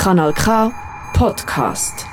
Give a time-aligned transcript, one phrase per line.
[0.00, 0.44] Kanal K
[1.12, 2.06] Podcast.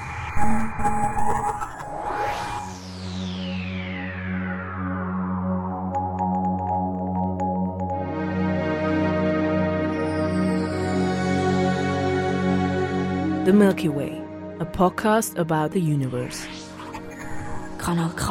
[13.45, 14.21] The Milky Way,
[14.59, 16.45] a podcast about the universe.
[17.77, 18.25] Kanal K.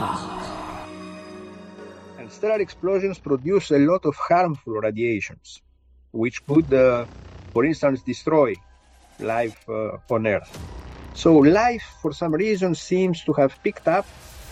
[2.21, 5.63] And stellar explosions produce a lot of harmful radiations,
[6.13, 7.07] which could, uh,
[7.55, 8.55] for instance, destroy
[9.21, 10.51] life uh, on Earth.
[11.15, 14.07] So, life, for some reason, seems to have picked up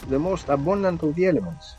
[0.09, 1.77] the most abundant of the elements.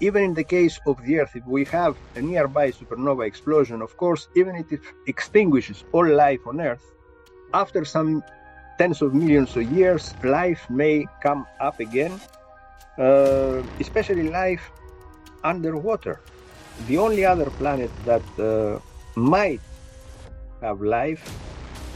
[0.00, 3.96] Even in the case of the Earth, if we have a nearby supernova explosion, of
[3.96, 6.84] course, even if it extinguishes all life on Earth,
[7.54, 8.22] after some
[8.78, 12.12] tens of millions of years, life may come up again,
[12.98, 14.70] uh, especially life
[15.42, 16.20] underwater.
[16.86, 18.78] The only other planet that uh,
[19.18, 19.60] might
[20.60, 21.22] have life,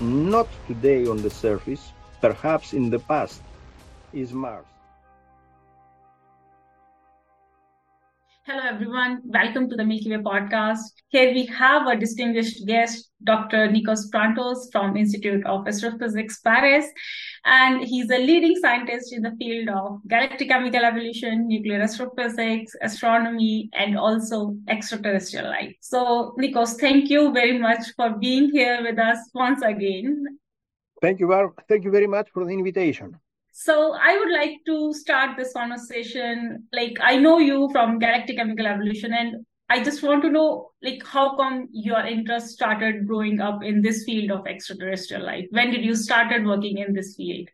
[0.03, 3.41] not today on the surface, perhaps in the past,
[4.13, 4.72] is Mars.
[8.45, 9.21] Hello, everyone.
[9.25, 10.81] Welcome to the Milky Way podcast.
[11.11, 13.69] Here we have a distinguished guest, Dr.
[13.69, 16.85] Nikos Prantzos from Institute of Astrophysics, Paris.
[17.45, 23.71] And he's a leading scientist in the field of galactic chemical evolution, nuclear astrophysics, astronomy,
[23.75, 25.77] and also extraterrestrial life.
[25.79, 30.25] So, Nikos, thank you very much for being here with us once again.
[31.01, 33.21] Thank you, thank you very much for the invitation.
[33.65, 36.67] So I would like to start this conversation.
[36.73, 41.03] Like I know you from galactic chemical evolution, and I just want to know, like,
[41.07, 45.47] how come your interest started growing up in this field of extraterrestrial life?
[45.51, 47.49] When did you started working in this field?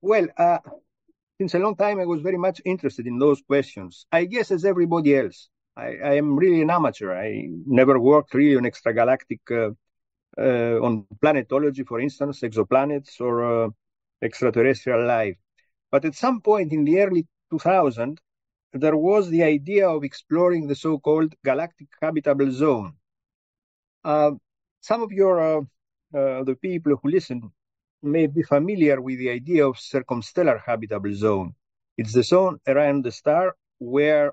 [0.00, 0.58] Well, uh,
[1.38, 4.06] since a long time, I was very much interested in those questions.
[4.10, 7.14] I guess as everybody else, I, I am really an amateur.
[7.14, 9.72] I never worked really on extragalactic, uh,
[10.40, 13.68] uh, on planetology, for instance, exoplanets or uh,
[14.22, 15.36] extraterrestrial life.
[15.90, 18.20] But at some point in the early 2000,
[18.72, 22.94] there was the idea of exploring the so-called galactic habitable zone.
[24.04, 24.32] Uh,
[24.80, 25.60] some of your uh,
[26.14, 27.50] uh, the people who listen
[28.02, 31.54] may be familiar with the idea of circumstellar habitable zone.
[31.96, 34.32] It's the zone around the star where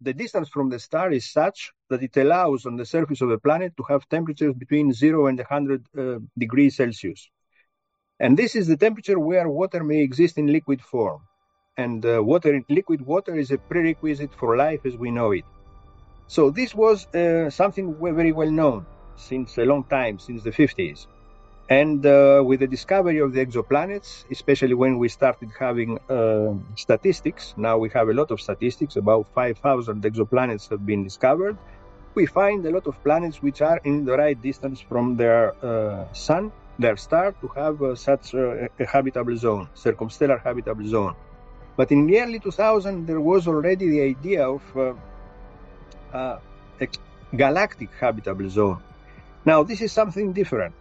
[0.00, 3.38] the distance from the star is such that it allows on the surface of a
[3.38, 7.28] planet to have temperatures between 0 and 100 uh, degrees Celsius.
[8.20, 11.20] And this is the temperature where water may exist in liquid form.
[11.76, 15.44] And uh, water, liquid water is a prerequisite for life as we know it.
[16.26, 18.86] So this was uh, something very well known
[19.16, 21.06] since a long time, since the 50s.
[21.70, 27.54] And uh, with the discovery of the exoplanets, especially when we started having uh, statistics,
[27.56, 31.56] now we have a lot of statistics, about 5,000 exoplanets have been discovered.
[32.14, 36.10] We find a lot of planets which are in the right distance from their uh,
[36.12, 41.14] sun, their star, to have uh, such a habitable zone, circumstellar habitable zone.
[41.76, 44.94] But in the early 2000, there was already the idea of uh,
[46.12, 46.38] uh,
[46.80, 46.88] a
[47.36, 48.82] galactic habitable zone.
[49.44, 50.74] Now, this is something different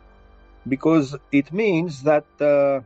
[0.68, 2.82] because it means that uh,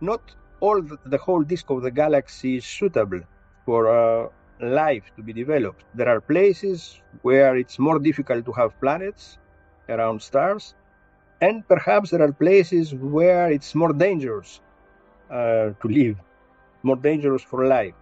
[0.00, 0.22] not
[0.60, 3.20] all the, the, whole disk of the galaxy is suitable
[3.66, 4.28] for uh,
[4.60, 5.84] life to be developed.
[5.94, 9.38] There are places where it's more difficult to have planets
[9.88, 10.74] around stars,
[11.42, 14.60] and perhaps there are places where it's more dangerous
[15.28, 16.16] uh, to live,
[16.84, 17.94] more dangerous for life.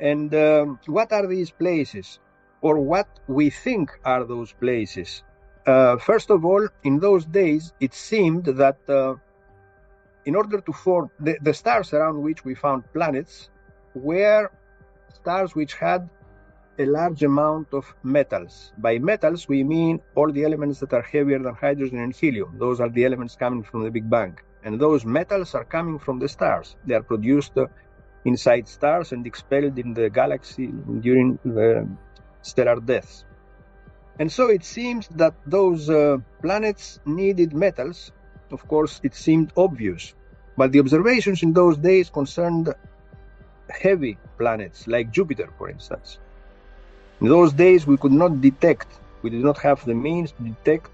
[0.00, 2.18] And um, what are these places,
[2.60, 5.22] or what we think are those places?
[5.64, 9.14] Uh, first of all, in those days, it seemed that uh,
[10.24, 13.48] in order to form the, the, stars around which we found planets
[13.94, 14.50] were
[15.14, 16.08] stars which had
[16.78, 18.72] a large amount of metals.
[18.78, 22.56] By metals, we mean all the elements that are heavier than hydrogen and helium.
[22.58, 24.38] Those are the elements coming from the Big Bang.
[24.64, 26.76] And those metals are coming from the stars.
[26.84, 27.66] They are produced uh,
[28.24, 30.68] inside stars and expelled in the galaxy
[31.00, 31.88] during the
[32.42, 33.24] stellar deaths.
[34.20, 38.12] And so it seems that those uh, planets needed metals.
[38.50, 40.14] Of course, it seemed obvious.
[40.56, 42.74] But the observations in those days concerned
[43.68, 46.18] heavy planets like Jupiter, for instance.
[47.20, 48.86] In those days, we could not detect,
[49.22, 50.90] we did not have the means to detect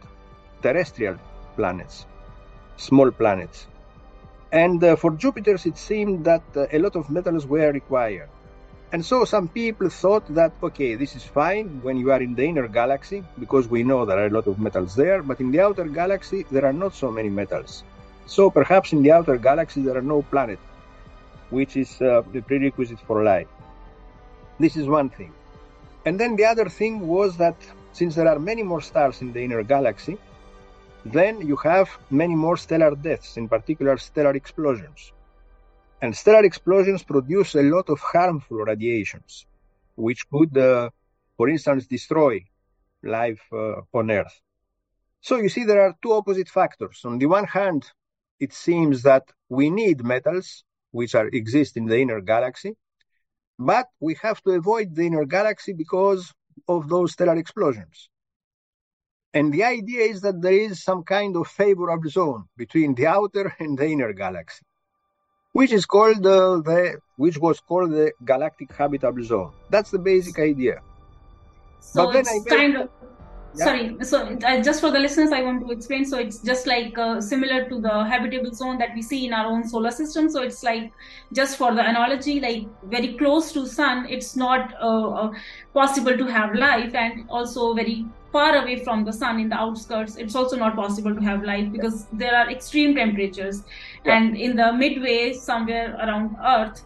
[0.62, 1.16] terrestrial
[1.54, 2.06] planets,
[2.76, 3.66] small planets.
[4.50, 8.30] And uh, for Jupiter's, it seemed that uh, a lot of metals were required.
[8.92, 12.44] And so some people thought that, okay, this is fine when you are in the
[12.44, 15.60] inner galaxy, because we know there are a lot of metals there, but in the
[15.60, 17.84] outer galaxy, there are not so many metals.
[18.26, 20.62] So perhaps in the outer galaxy, there are no planets,
[21.50, 23.48] which is uh, the prerequisite for life.
[24.58, 25.32] This is one thing.
[26.06, 27.56] And then the other thing was that
[27.92, 30.18] since there are many more stars in the inner galaxy,
[31.04, 35.12] then you have many more stellar deaths, in particular stellar explosions.
[36.02, 39.46] And stellar explosions produce a lot of harmful radiations,
[39.96, 40.90] which could, uh,
[41.36, 42.44] for instance, destroy
[43.02, 44.40] life uh, on Earth.
[45.20, 47.00] So you see, there are two opposite factors.
[47.04, 47.90] On the one hand,
[48.40, 52.76] it seems that we need metals which are exist in the inner galaxy,
[53.58, 56.32] but we have to avoid the inner galaxy because
[56.68, 58.08] of those stellar explosions.
[59.32, 63.54] And the idea is that there is some kind of favorable zone between the outer
[63.58, 64.64] and the inner galaxy,
[65.52, 69.52] which is called uh, the which was called the galactic habitable zone.
[69.70, 70.80] That's the basic idea.
[71.80, 72.88] So but it's kind of
[73.56, 73.64] yeah.
[73.64, 76.96] sorry so uh, just for the listeners i want to explain so it's just like
[76.98, 80.42] uh, similar to the habitable zone that we see in our own solar system so
[80.42, 80.92] it's like
[81.32, 85.32] just for the analogy like very close to sun it's not uh, uh
[85.72, 90.16] possible to have life and also very far away from the sun in the outskirts
[90.16, 93.62] it's also not possible to have life because there are extreme temperatures
[94.04, 94.16] yeah.
[94.16, 96.82] and in the midway somewhere around earth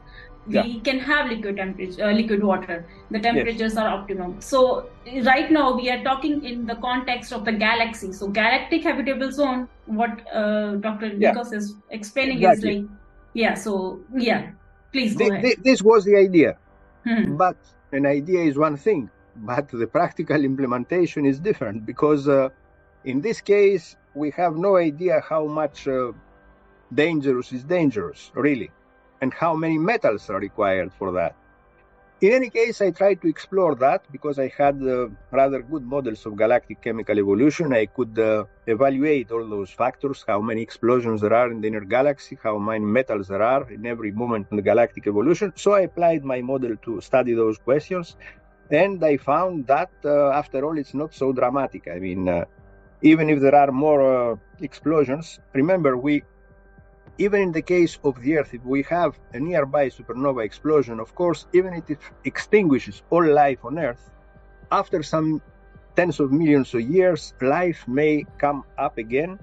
[0.49, 0.81] we yeah.
[0.83, 3.77] can have liquid temperature uh, liquid water the temperatures yes.
[3.77, 4.89] are optimum so
[5.25, 9.69] right now we are talking in the context of the galaxy so galactic habitable zone
[9.87, 11.33] what uh, dr yeah.
[11.33, 12.77] Nikos is explaining exactly.
[12.77, 12.91] is like
[13.35, 14.50] yeah so yeah
[14.93, 15.45] please go the, ahead.
[15.45, 16.56] The, this was the idea
[17.05, 17.37] hmm.
[17.37, 17.56] but
[17.93, 22.49] an idea is one thing but the practical implementation is different because uh,
[23.05, 26.12] in this case we have no idea how much uh,
[26.95, 28.71] dangerous is dangerous really
[29.20, 31.35] and how many metals are required for that.
[32.20, 36.26] In any case, I tried to explore that because I had uh, rather good models
[36.26, 37.73] of galactic chemical evolution.
[37.73, 41.85] I could uh, evaluate all those factors, how many explosions there are in the inner
[41.85, 45.53] galaxy, how many metals there are in every moment in the galactic evolution.
[45.55, 48.17] So I applied my model to study those questions.
[48.69, 51.87] And I found that, uh, after all, it's not so dramatic.
[51.87, 52.47] I mean, uh,
[53.00, 56.25] even if there are more uh, explosions, remember, we
[57.19, 61.15] even in the case of the Earth, if we have a nearby supernova explosion, of
[61.15, 64.11] course, even if it extinguishes all life on Earth,
[64.70, 65.43] after some
[65.97, 69.38] tens of millions of years, life may come up again,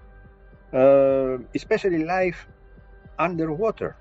[0.73, 2.47] uh, especially life
[3.19, 3.95] underwater.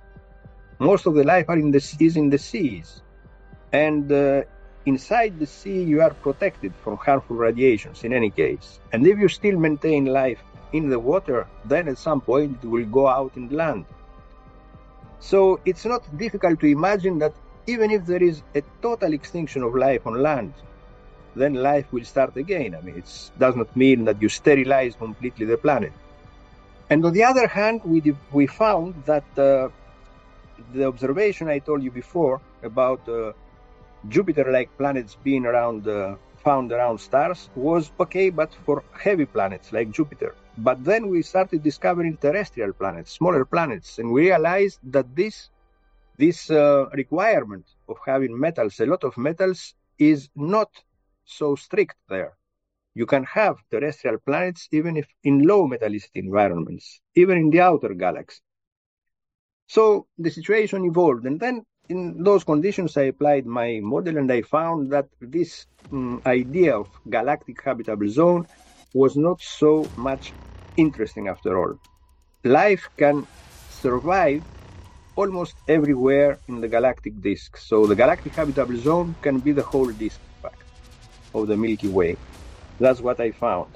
[0.78, 3.02] Most of the life in the, is in the seas.
[3.72, 4.42] And uh,
[4.86, 8.78] inside the sea, you are protected from harmful radiations in any case.
[8.92, 10.42] And if you still maintain life
[10.74, 13.86] in the water, then at some point it will go out in land.
[15.20, 17.32] So it's not difficult to imagine that
[17.66, 20.52] even if there is a total extinction of life on land,
[21.36, 22.74] then life will start again.
[22.74, 25.92] I mean, it does not mean that you sterilize completely the planet.
[26.90, 29.68] And on the other hand, we, we found that uh,
[30.74, 33.32] the observation I told you before about uh,
[34.08, 39.90] Jupiter-like planets being around, uh, found around stars was okay, but for heavy planets like
[39.90, 40.34] Jupiter.
[40.56, 45.50] But then we started discovering terrestrial planets, smaller planets, and we realized that this
[46.16, 50.70] this uh, requirement of having metals, a lot of metals, is not
[51.24, 52.34] so strict there.
[52.94, 57.92] You can have terrestrial planets even if in low metallicity environments, even in the outer
[57.94, 58.40] galaxy.
[59.66, 64.42] So the situation evolved, and then in those conditions, I applied my model, and I
[64.42, 68.46] found that this um, idea of galactic habitable zone
[68.94, 70.32] was not so much
[70.76, 71.78] interesting after all.
[72.44, 73.26] Life can
[73.70, 74.42] survive
[75.16, 77.56] almost everywhere in the galactic disk.
[77.56, 80.62] So the galactic habitable zone can be the whole disk fact,
[81.34, 82.16] of the Milky Way.
[82.80, 83.70] That's what I found.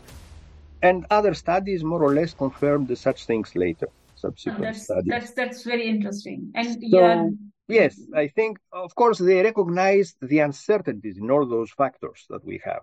[0.82, 5.10] And other studies more or less confirmed such things later, subsequent that's, studies.
[5.10, 6.52] That's, that's very interesting.
[6.54, 7.28] And so, yeah.
[7.68, 12.60] Yes, I think, of course, they recognized the uncertainties in all those factors that we
[12.64, 12.82] have.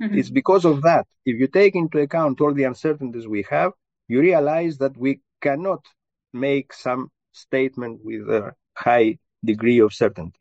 [0.00, 0.18] Mm-hmm.
[0.18, 1.06] It's because of that.
[1.24, 3.72] If you take into account all the uncertainties we have,
[4.08, 5.84] you realize that we cannot
[6.32, 10.38] make some statement with a high degree of certainty.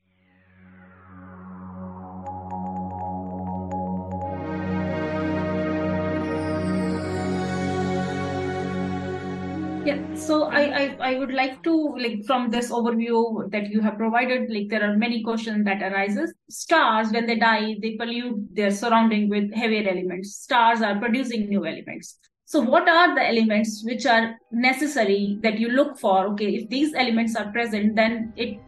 [9.83, 13.97] Yeah, so I, I, I would like to like from this overview that you have
[13.97, 16.35] provided, like there are many questions that arises.
[16.51, 20.35] Stars, when they die, they pollute their surrounding with heavier elements.
[20.35, 22.19] Stars are producing new elements.
[22.45, 26.27] So what are the elements which are necessary that you look for?
[26.33, 28.59] Okay, if these elements are present, then it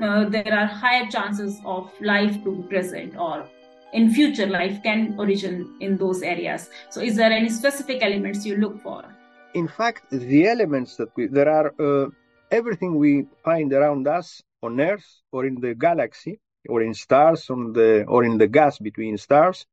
[0.00, 3.46] uh, there are higher chances of life to be present or
[3.92, 6.70] in future life can origin in those areas.
[6.88, 9.04] So is there any specific elements you look for?
[9.54, 12.08] In fact, the elements that we, there are, uh,
[12.50, 17.72] everything we find around us on Earth or in the galaxy or in stars on
[17.72, 19.66] the, or in the gas between stars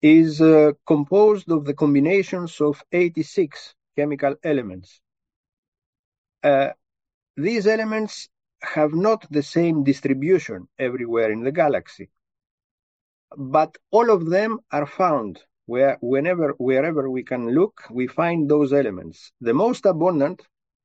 [0.00, 5.00] is uh, composed of the combinations of 86 chemical elements.
[6.42, 6.68] Uh,
[7.36, 8.28] these elements
[8.62, 12.10] have not the same distribution everywhere in the galaxy,
[13.36, 18.72] but all of them are found where whenever wherever we can look, we find those
[18.72, 19.32] elements.
[19.42, 20.38] The most abundant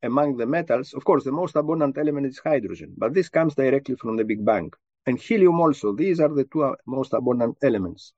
[0.03, 3.95] among the metals, of course, the most abundant element is hydrogen, but this comes directly
[3.95, 4.71] from the Big Bang.
[5.05, 8.11] And helium also, these are the two uh, most abundant elements.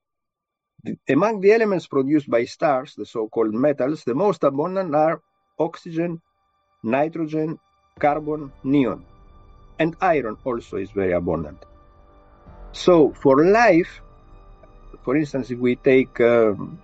[0.83, 5.21] The, among the elements produced by stars, the so-called metals, the most abundant are
[5.59, 6.19] oxygen,
[6.81, 7.59] nitrogen,
[7.99, 9.05] carbon, neon.
[9.77, 11.63] And iron also is very abundant.
[12.71, 14.01] So for life,
[15.05, 16.79] for instance, if we take um,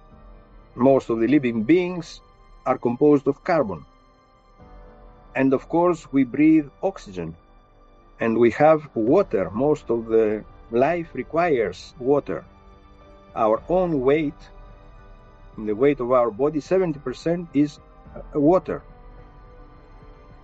[0.76, 2.22] most of the living beings
[2.68, 3.84] are composed of carbon.
[5.36, 7.36] And of course, we breathe oxygen
[8.20, 9.50] and we have water.
[9.50, 12.46] Most of the life requires water.
[13.36, 14.42] Our own weight,
[15.58, 17.80] the weight of our body, 70% is
[18.16, 18.84] uh, water.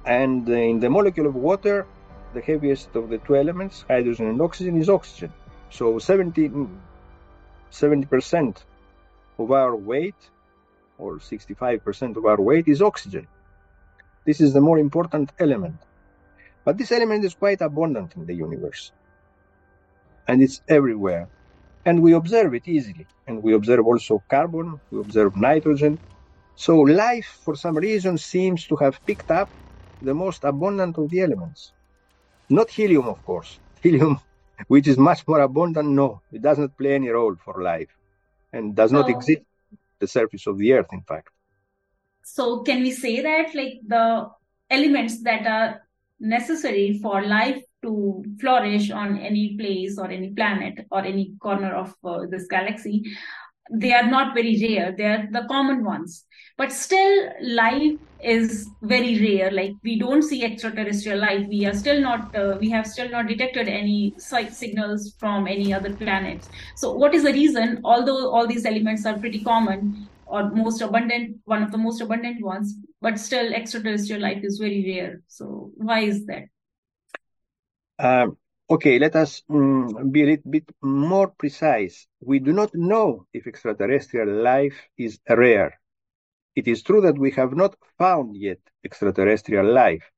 [0.03, 1.85] And in the molecule of water,
[2.33, 5.31] the heaviest of the two elements, hydrogen and oxygen, is oxygen.
[5.69, 6.49] So 70,
[7.79, 8.57] 70%
[9.39, 10.21] of our weight,
[10.97, 13.27] or 65% of our weight, is oxygen.
[14.25, 15.79] This is the more important element.
[16.65, 18.91] But this element is quite abundant in the universe.
[20.27, 21.29] And it's everywhere.
[21.85, 23.07] And we observe it easily.
[23.27, 25.99] And we observe also carbon, we observe nitrogen.
[26.55, 29.51] So life, for some reason, seems to have picked up
[30.01, 31.73] the most abundant of the elements.
[32.49, 33.59] Not helium, of course.
[33.83, 34.19] Helium
[34.67, 35.89] which is much more abundant?
[35.89, 37.89] No, it does not play any role for life
[38.53, 39.41] and does not exist
[39.99, 41.29] the surface of the earth, in fact.
[42.23, 44.29] So, can we say that like the
[44.69, 45.81] elements that are
[46.19, 51.93] necessary for life to flourish on any place or any planet or any corner of
[52.03, 53.03] uh, this galaxy
[53.71, 54.93] they are not very rare.
[54.97, 56.25] They are the common ones.
[56.57, 59.51] But still life is very rare.
[59.51, 61.45] Like we don't see extraterrestrial life.
[61.47, 65.73] We are still not uh, we have still not detected any sight signals from any
[65.73, 67.81] other planets so what is the reason?
[67.83, 72.43] Although all these elements are pretty common or most abundant one of the most abundant
[72.43, 75.21] ones but still extraterrestrial life is very rare.
[75.27, 76.43] So why is that?
[77.99, 78.37] Um,
[78.69, 82.07] Okay, let us um, be a little bit more precise.
[82.21, 85.79] We do not know if extraterrestrial life is rare.
[86.55, 90.11] It is true that we have not found yet extraterrestrial life.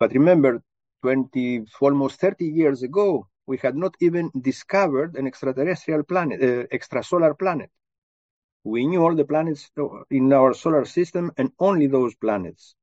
[0.00, 0.62] But remember,
[1.02, 7.38] 20, almost 30 years ago, we had not even discovered an extraterrestrial planet, uh, extrasolar
[7.38, 7.70] planet.
[8.64, 9.70] We knew all the planets
[10.10, 12.74] in our solar system and only those planets.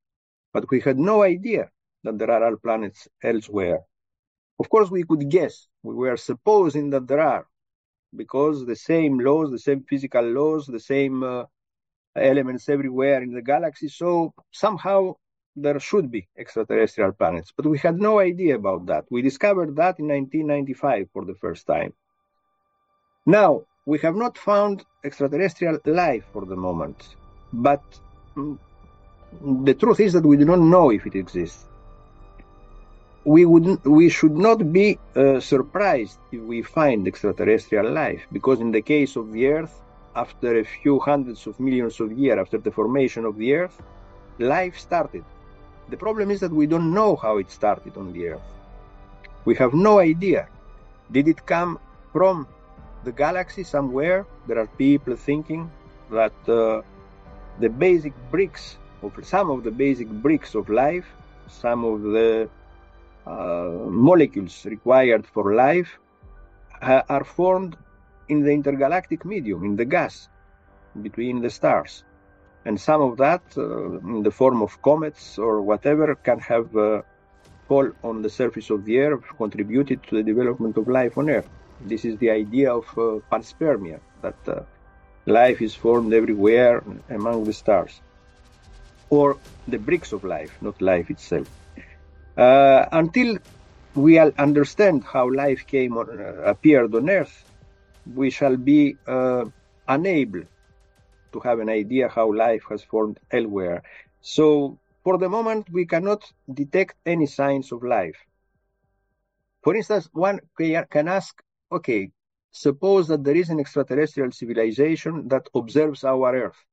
[0.54, 1.72] But we had no idea
[2.04, 3.82] that there are other planets elsewhere.
[4.60, 5.68] Of course, we could guess.
[5.84, 7.48] We were supposing that there are,
[8.16, 11.46] because the same laws, the same physical laws, the same uh,
[12.16, 13.88] elements everywhere in the galaxy.
[13.88, 15.16] So somehow
[15.56, 17.54] there should be extraterrestrial planets.
[17.56, 19.06] But we had no idea about that.
[19.10, 21.94] We discovered that in 1995 for the first time.
[23.26, 27.16] Now, we have not found extraterrestrial life for the moment.
[27.54, 27.82] But
[28.36, 28.58] mm,
[29.64, 31.69] the truth is that we do not know if it exists
[33.26, 38.72] we would we should not be uh, surprised if we find extraterrestrial life because in
[38.72, 39.82] the case of the earth
[40.16, 43.82] after a few hundreds of millions of years after the formation of the earth
[44.40, 45.24] life started.
[45.90, 48.50] The problem is that we don't know how it started on the earth.
[49.46, 50.48] We have no idea.
[51.12, 51.80] Did it come
[52.14, 52.48] from
[53.04, 54.26] the galaxy somewhere?
[54.48, 55.70] There are people thinking
[56.12, 56.82] that uh,
[57.60, 61.06] the basic bricks of some of the basic bricks of life
[61.50, 62.50] some of the
[63.30, 66.00] molecules required for life
[66.82, 67.76] uh, are formed
[68.28, 70.30] in the intergalactic medium, in the gas
[71.02, 72.04] between the stars.
[72.66, 77.02] And some of that, uh, in the form of comets or whatever, can have uh,
[77.68, 81.50] fall on the surface of the Earth, contributed to the development of life on Earth.
[81.82, 84.62] This is the idea of uh, panspermia, that uh,
[85.26, 88.02] life is formed everywhere among the stars.
[89.10, 91.48] Or the bricks of life, not life itself.
[92.38, 93.38] Uh, until
[93.96, 97.44] we understand how life came on, uh, appeared on Earth,
[98.16, 99.46] we shall be uh,
[99.88, 100.44] unable
[101.32, 103.84] to have an idea how life has formed elsewhere.
[104.22, 108.18] So, for the moment, we cannot detect any signs of life.
[109.64, 112.12] For instance, one can ask, okay,
[112.52, 116.66] suppose that there is an extraterrestrial civilization that observes our Earth.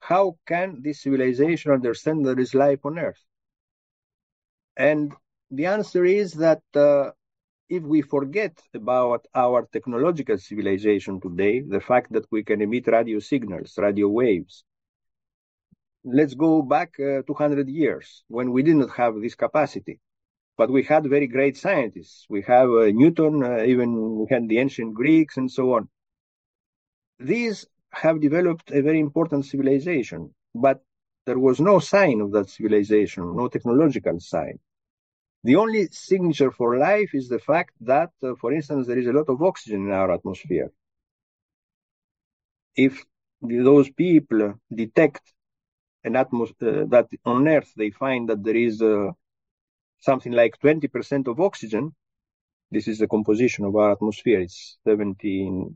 [0.00, 3.25] How can this civilization understand there is life on Earth?
[4.76, 5.14] And
[5.50, 7.10] the answer is that uh,
[7.68, 13.18] if we forget about our technological civilization today, the fact that we can emit radio
[13.18, 14.64] signals, radio waves,
[16.04, 20.00] let's go back uh, 200 years when we didn't have this capacity.
[20.56, 22.26] But we had very great scientists.
[22.30, 25.88] We have uh, Newton, uh, even we had the ancient Greeks and so on.
[27.18, 30.82] These have developed a very important civilization, but
[31.26, 34.58] there was no sign of that civilization, no technological sign.
[35.44, 39.12] The only signature for life is the fact that, uh, for instance, there is a
[39.12, 40.72] lot of oxygen in our atmosphere.
[42.74, 43.04] If
[43.40, 45.22] those people detect
[46.04, 49.10] an atmosphere uh, that on Earth they find that there is uh,
[49.98, 51.94] something like 20% of oxygen,
[52.70, 54.40] this is the composition of our atmosphere.
[54.40, 55.74] It's 71%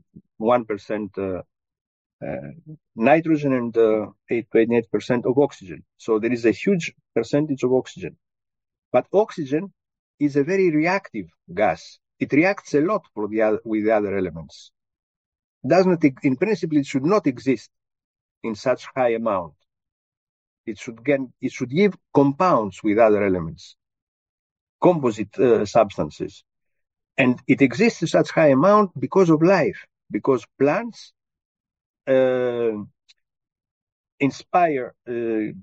[1.17, 1.41] uh,
[2.25, 2.35] uh,
[2.95, 5.83] nitrogen and uh, 8 28% of oxygen.
[5.97, 8.17] So there is a huge percentage of oxygen.
[8.91, 9.73] But oxygen
[10.19, 11.99] is a very reactive gas.
[12.19, 14.71] It reacts a lot the other, with the other elements.
[15.65, 17.69] Does not, in principle, it should not exist
[18.43, 19.53] in such high amount.
[20.65, 23.75] It should get, it should give compounds with other elements,
[24.79, 26.43] composite uh, substances.
[27.17, 31.13] And it exists in such high amount because of life, because plants
[32.07, 32.73] uh,
[34.19, 35.53] inspire, uh,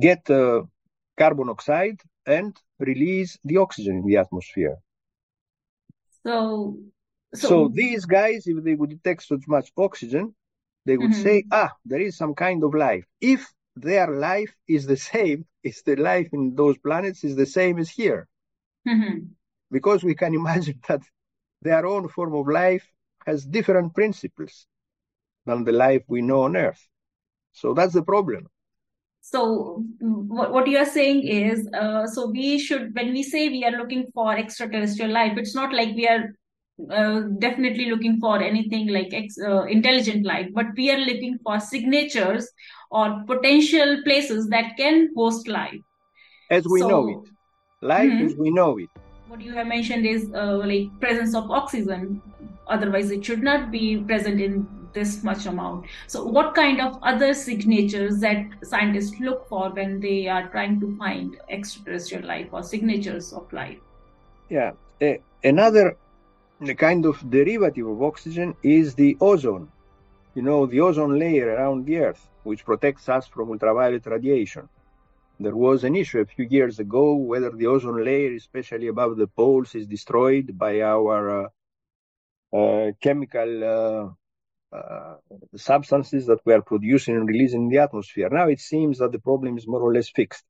[0.00, 0.62] get uh,
[1.16, 4.76] carbon oxide and release the oxygen in the atmosphere.
[6.24, 6.78] So,
[7.34, 10.34] so, so these guys, if they would detect so much oxygen,
[10.84, 11.22] they would mm-hmm.
[11.22, 13.04] say, ah, there is some kind of life.
[13.20, 17.78] If their life is the same, if the life in those planets is the same
[17.78, 18.28] as here.
[18.88, 19.26] Mm-hmm.
[19.70, 21.02] Because we can imagine that
[21.62, 22.86] their own form of life
[23.26, 24.66] has different principles
[25.44, 26.88] than the life we know on Earth.
[27.52, 28.48] So that's the problem.
[29.28, 33.64] So what, what you are saying is, uh, so we should, when we say we
[33.64, 36.32] are looking for extraterrestrial life, it's not like we are
[36.92, 41.58] uh, definitely looking for anything like ex, uh, intelligent life, but we are looking for
[41.58, 42.48] signatures
[42.92, 45.80] or potential places that can host life.
[46.48, 48.26] As we so, know it, life mm-hmm.
[48.26, 48.88] as we know it.
[49.26, 52.22] What you have mentioned is uh, like presence of oxygen.
[52.68, 55.86] Otherwise, it should not be present in this much amount.
[56.06, 60.96] So, what kind of other signatures that scientists look for when they are trying to
[60.96, 63.78] find extraterrestrial life or signatures of life?
[64.48, 64.72] Yeah,
[65.44, 65.96] another
[66.76, 69.68] kind of derivative of oxygen is the ozone.
[70.34, 74.68] You know, the ozone layer around the Earth, which protects us from ultraviolet radiation.
[75.38, 79.26] There was an issue a few years ago whether the ozone layer, especially above the
[79.26, 81.48] poles, is destroyed by our uh,
[82.56, 84.16] uh, chemical
[84.76, 88.28] uh, uh, substances that we are producing and releasing in the atmosphere.
[88.30, 90.44] Now it seems that the problem is more or less fixed.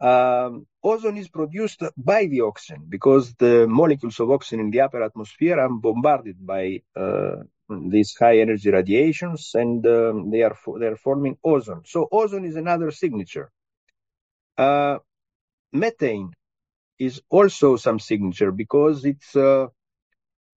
[0.00, 5.02] Um, ozone is produced by the oxygen because the molecules of oxygen in the upper
[5.02, 7.36] atmosphere are bombarded by uh,
[7.88, 11.82] these high energy radiations and um, they are they are forming ozone.
[11.84, 13.50] So ozone is another signature.
[14.58, 14.98] Uh,
[15.72, 16.32] methane
[16.98, 19.66] is also some signature because it's uh,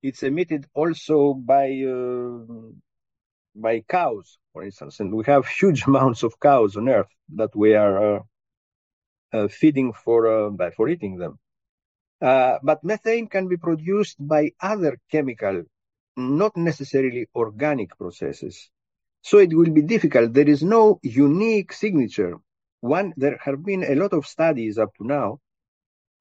[0.02, 2.72] it's emitted also by uh,
[3.56, 7.74] by cows, for instance, and we have huge amounts of cows on Earth that we
[7.76, 8.20] are uh,
[9.34, 11.40] uh, feeding for uh, for eating them.
[12.20, 15.64] But methane can be produced by other chemical,
[16.16, 18.70] not necessarily organic processes.
[19.22, 20.34] So it will be difficult.
[20.34, 22.38] There is no unique signature.
[22.82, 25.40] One, there have been a lot of studies up to now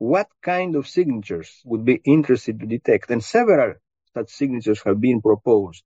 [0.04, 3.10] what kind of signatures would be interested to detect.
[3.10, 3.74] And several
[4.12, 5.82] such signatures have been proposed.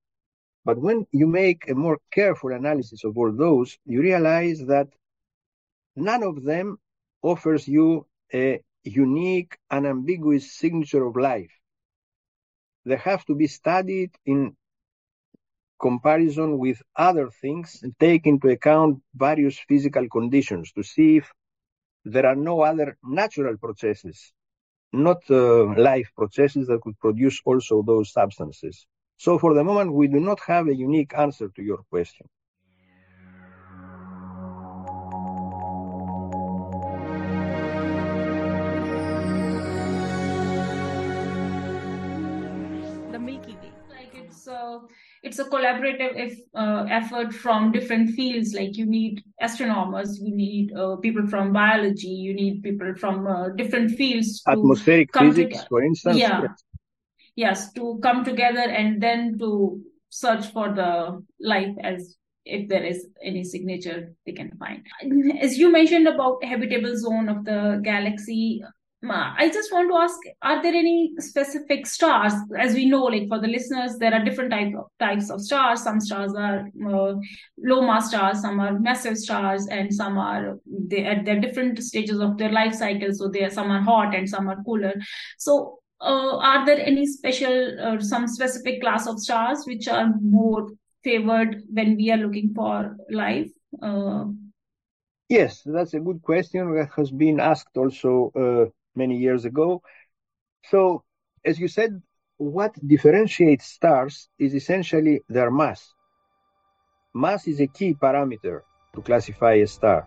[0.65, 4.89] But when you make a more careful analysis of all those, you realize that
[5.95, 6.79] none of them
[7.23, 11.55] offers you a unique, unambiguous signature of life.
[12.85, 14.57] They have to be studied in
[15.81, 21.33] comparison with other things and take into account various physical conditions to see if
[22.13, 24.33] there are no other natural processes,
[24.93, 28.87] not uh, life processes that could produce also those substances.
[29.17, 32.27] So for the moment, we do not have a unique answer to your question.
[45.23, 48.55] It's a collaborative if, uh, effort from different fields.
[48.55, 53.49] Like you need astronomers you need uh, people from biology you need people from uh,
[53.51, 56.43] different fields atmospheric physics for instance yeah.
[56.43, 56.65] yes.
[57.37, 63.07] yes to come together and then to search for the life as if there is
[63.23, 64.83] any signature they can find.
[65.41, 68.63] As you mentioned about habitable zone of the galaxy
[69.07, 72.33] I just want to ask: Are there any specific stars?
[72.59, 75.83] As we know, like for the listeners, there are different type of, types of stars.
[75.83, 77.15] Some stars are uh,
[77.59, 82.19] low mass stars, some are massive stars, and some are they at their different stages
[82.21, 83.13] of their life cycle.
[83.13, 84.95] So they are some are hot and some are cooler.
[85.39, 90.13] So, uh, are there any special or uh, some specific class of stars which are
[90.21, 90.71] more
[91.05, 93.51] favored when we are looking for life?
[93.81, 94.25] Uh,
[95.29, 98.71] yes, that's a good question that has been asked also uh,
[99.03, 99.69] many years ago.
[100.71, 101.05] So,
[101.45, 101.93] as you said,
[102.39, 105.81] what differentiates stars is essentially their mass.
[107.15, 108.57] Mass is a key parameter
[108.95, 110.07] to classify a star.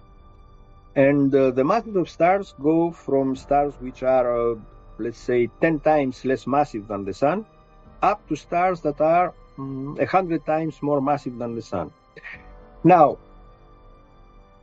[0.95, 4.55] And uh, the masses of stars go from stars which are, uh,
[4.99, 7.45] let's say, 10 times less massive than the Sun,
[8.01, 11.91] up to stars that are um, 100 times more massive than the Sun.
[12.83, 13.17] Now,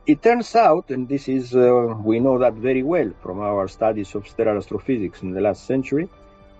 [0.09, 4.15] it turns out, and this is, uh, we know that very well from our studies
[4.15, 6.09] of stellar astrophysics in the last century,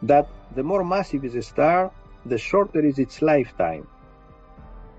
[0.04, 1.92] that the more massive is a star,
[2.28, 3.88] the shorter is its lifetime.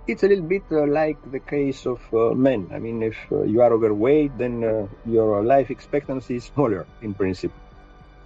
[0.08, 2.68] It's a little bit uh, like the case of uh, men.
[2.74, 7.14] I mean, if uh, you are overweight, then uh, your life expectancy is smaller in
[7.14, 7.60] principle.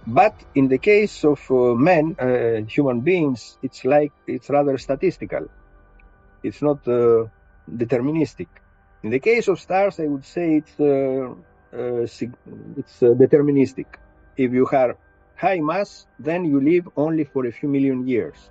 [0.07, 2.15] But in the case of uh, men,
[2.67, 5.45] human beings, it's like it's rather statistical.
[6.41, 6.83] It's not
[7.83, 8.47] deterministic
[9.05, 11.29] in the case of stars, I would say it's uh,
[11.79, 12.01] uh,
[12.81, 13.85] it's uh, deterministic.
[14.35, 14.97] If you have
[15.35, 18.49] high mass, then you live only for a few million years.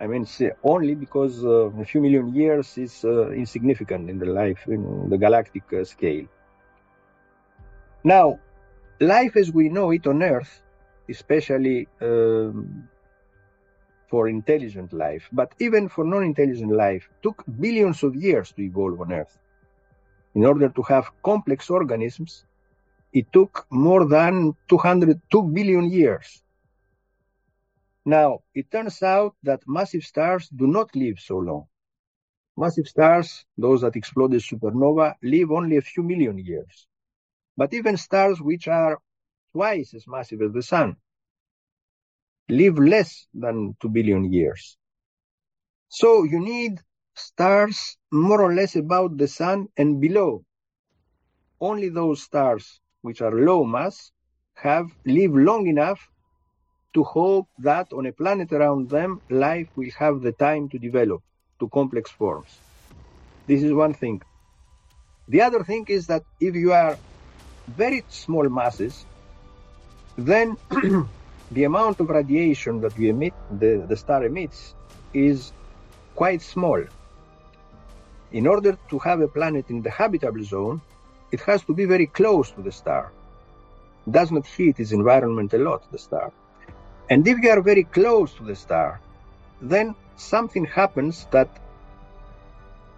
[0.00, 0.24] I mean,
[0.62, 5.18] only because uh, a few million years is uh, insignificant in the life in the
[5.18, 6.26] galactic uh, scale.
[8.04, 8.38] Now,
[9.00, 10.54] life as we know it on Earth,
[11.08, 12.88] especially um,
[14.12, 19.10] for intelligent life, but even for non-intelligent life, took billions of years to evolve on
[19.10, 19.38] Earth.
[20.34, 22.44] In order to have complex organisms,
[23.14, 26.42] it took more than 200, 2 billion years.
[28.04, 31.64] Now, it turns out that massive stars do not live so long.
[32.54, 36.86] Massive stars, those that explode as supernova, live only a few million years.
[37.56, 38.98] But even stars which are
[39.54, 40.96] twice as massive as the Sun,
[42.48, 44.76] live less than 2 billion years.
[45.88, 46.80] So you need
[47.14, 50.44] stars more or less about the sun and below.
[51.60, 54.10] Only those stars which are low mass
[54.54, 56.00] have lived long enough
[56.94, 61.22] to hope that on a planet around them, life will have the time to develop
[61.60, 62.50] to complex forms.
[63.46, 64.20] This is one thing.
[65.28, 66.96] The other thing is that if you are
[67.68, 69.04] very small masses,
[70.16, 70.56] then
[71.52, 74.74] the amount of radiation that we emit, the, the star emits,
[75.12, 75.52] is
[76.14, 76.82] quite small.
[78.32, 80.80] In order to have a planet in the habitable zone,
[81.30, 83.12] it has to be very close to the star.
[84.06, 86.32] It does not heat its environment a lot, the star.
[87.10, 89.00] And if you are very close to the star,
[89.60, 91.48] then something happens that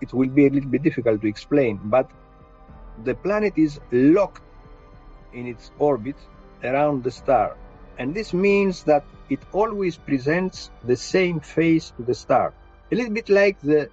[0.01, 2.09] it will be a little bit difficult to explain, but
[3.03, 4.43] the planet is locked
[5.33, 6.17] in its orbit
[6.63, 7.57] around the star.
[7.99, 12.53] And this means that it always presents the same face to the star.
[12.91, 13.89] A little bit like the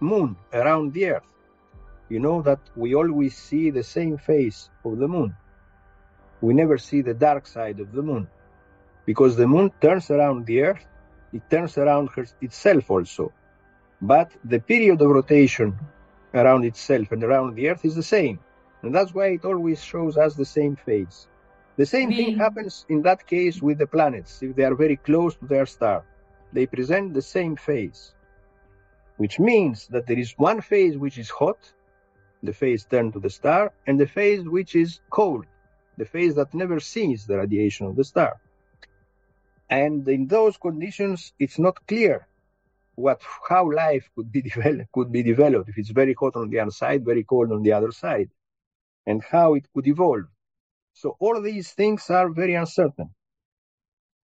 [0.00, 1.28] moon around the earth.
[2.08, 5.34] You know that we always see the same face of the moon.
[6.40, 8.28] We never see the dark side of the moon.
[9.06, 10.84] Because the moon turns around the earth,
[11.32, 13.32] it turns around her, itself also.
[14.02, 15.78] But the period of rotation
[16.34, 18.38] around itself and around the earth is the same.
[18.82, 21.26] And that's why it always shows us the same face.
[21.76, 24.42] The same thing happens in that case with the planets.
[24.42, 26.04] If they are very close to their star,
[26.52, 28.14] they present the same phase,
[29.16, 31.58] which means that there is one phase which is hot,
[32.44, 35.46] the phase turned to the star, and the phase which is cold,
[35.96, 38.40] the phase that never sees the radiation of the star.
[39.68, 42.28] And in those conditions, it's not clear
[42.94, 46.58] what how life could be developed could be developed if it's very hot on the
[46.58, 48.30] one side, very cold on the other side,
[49.06, 50.26] and how it could evolve.
[50.94, 53.10] So all these things are very uncertain.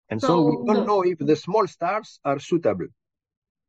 [0.09, 2.87] And so, so we don't the, know if the small stars are suitable.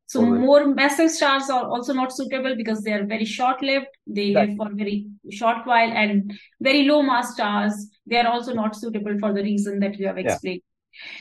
[0.06, 3.86] So more massive stars are also not suitable because they are very short-lived.
[4.06, 8.76] They live for very short while, and very low mass stars they are also not
[8.76, 10.60] suitable for the reason that you have explained.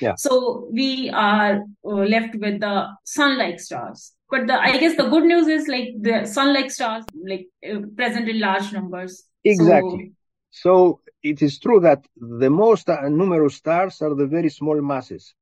[0.02, 0.10] Yeah.
[0.10, 0.15] yeah.
[0.15, 4.13] So we are uh, left with the sun-like stars.
[4.30, 8.28] But the I guess the good news is like the sun-like stars like uh, present
[8.28, 9.24] in large numbers.
[9.44, 10.12] Exactly.
[10.12, 10.20] So,
[10.51, 15.33] so it is true that the most uh, numerous stars are the very small masses,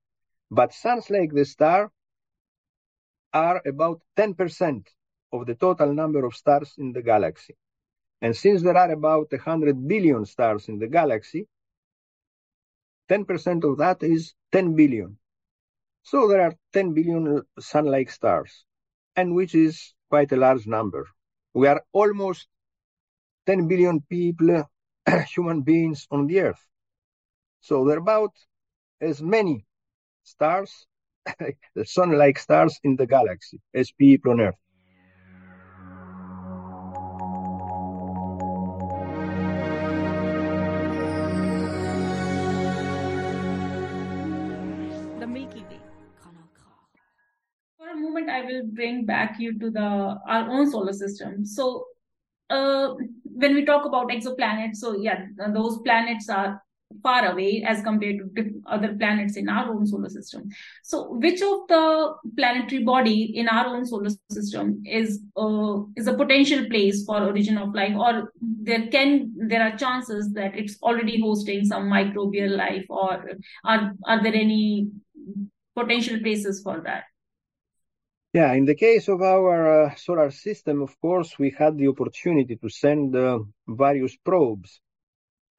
[0.51, 1.91] but suns like the star
[3.33, 4.87] are about 10%
[5.33, 7.55] of the total number of stars in the galaxy.
[8.21, 11.47] And since there are about 100 billion stars in the galaxy,
[13.09, 15.17] 10% of that is 10 billion.
[16.03, 18.65] So there are 10 billion sun-like stars,
[19.15, 21.07] and which is quite a large number.
[21.53, 22.47] We are almost
[23.47, 24.69] 10 billion people,
[25.35, 26.63] human beings on the Earth.
[27.61, 28.33] So there are about
[29.01, 29.65] as many
[30.23, 30.85] stars,
[31.75, 34.55] the sun-like stars in the galaxy as people on Earth.
[45.19, 45.79] The Milky Way.
[47.77, 51.45] For a moment, I will bring back you to the our own solar system.
[51.45, 51.85] So,
[52.49, 56.62] uh, when we talk about exoplanets, so yeah, those planets are
[57.03, 60.49] far away as compared to other planets in our own solar system.
[60.83, 66.13] So, which of the planetary body in our own solar system is uh, is a
[66.13, 71.21] potential place for origin of life, or there can there are chances that it's already
[71.21, 73.29] hosting some microbial life, or
[73.63, 74.89] are are there any
[75.75, 77.03] potential places for that?
[78.33, 82.55] Yeah, in the case of our uh, solar system, of course, we had the opportunity
[82.57, 84.81] to send uh, various probes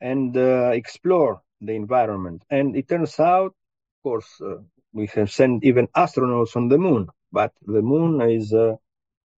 [0.01, 2.45] and uh, explore the environment.
[2.49, 4.59] And it turns out, of course, uh,
[4.93, 8.77] we have sent even astronauts on the moon, but the moon is uh,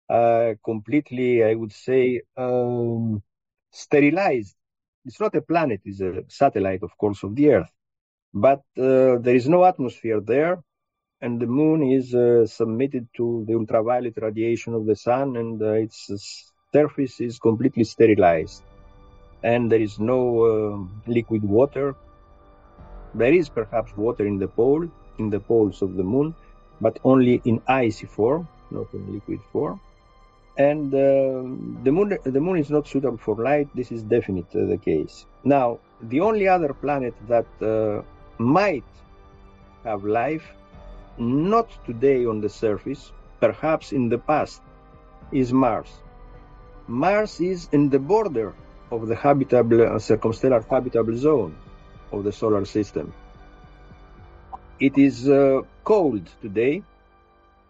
[0.09, 3.23] uh, completely, I would say, um,
[3.71, 4.55] sterilized.
[5.05, 7.71] It's not a planet, it's a satellite, of course, of the Earth.
[8.33, 10.63] But there is no atmosphere there
[11.23, 15.71] and the moon is uh, submitted to the ultraviolet radiation of the sun and uh,
[15.85, 18.61] its surface is completely sterilized.
[19.41, 21.95] And there is no uh, liquid water.
[23.15, 24.85] There is perhaps water in the pole
[25.19, 26.35] in the poles of the moon
[26.81, 29.79] but only in icy form not in liquid form.
[30.57, 31.43] And uh,
[31.85, 33.69] the moon the moon is not suitable for light.
[33.75, 35.25] This is definitely the case.
[35.45, 38.01] Now the only other planet that uh,
[38.39, 38.91] might
[39.85, 40.47] have life
[41.17, 44.61] not today on the surface, perhaps in the past,
[45.31, 45.89] is Mars.
[46.87, 48.53] Mars is in the border
[48.91, 51.55] of the habitable uh, circumstellar habitable zone
[52.11, 53.13] of the solar system.
[54.79, 56.83] It is uh, cold today.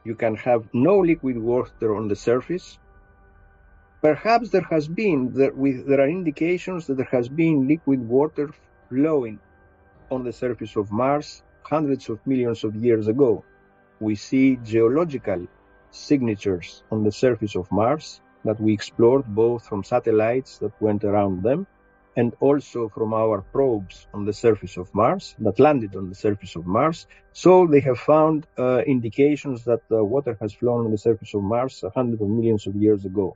[0.04, 2.78] You can have no liquid water on the surface.
[4.02, 8.50] Perhaps there has been there, with, there are indications that there has been liquid water
[8.90, 9.40] flowing
[10.12, 13.44] on the surface of Mars hundreds of millions of years ago.
[14.00, 15.48] We see geological
[15.92, 21.44] signatures on the surface of Mars that we explored both from satellites that went around
[21.44, 21.66] them
[22.16, 26.56] and also from our probes on the surface of Mars that landed on the surface
[26.56, 27.08] of Mars.
[27.32, 31.42] So they have found uh, indications that uh, water has flown on the surface of
[31.42, 33.36] Mars hundreds of millions of years ago.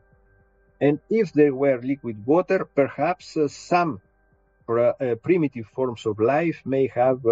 [0.79, 3.99] And if there were liquid water, perhaps uh, some
[4.69, 7.25] uh, primitive forms of life may have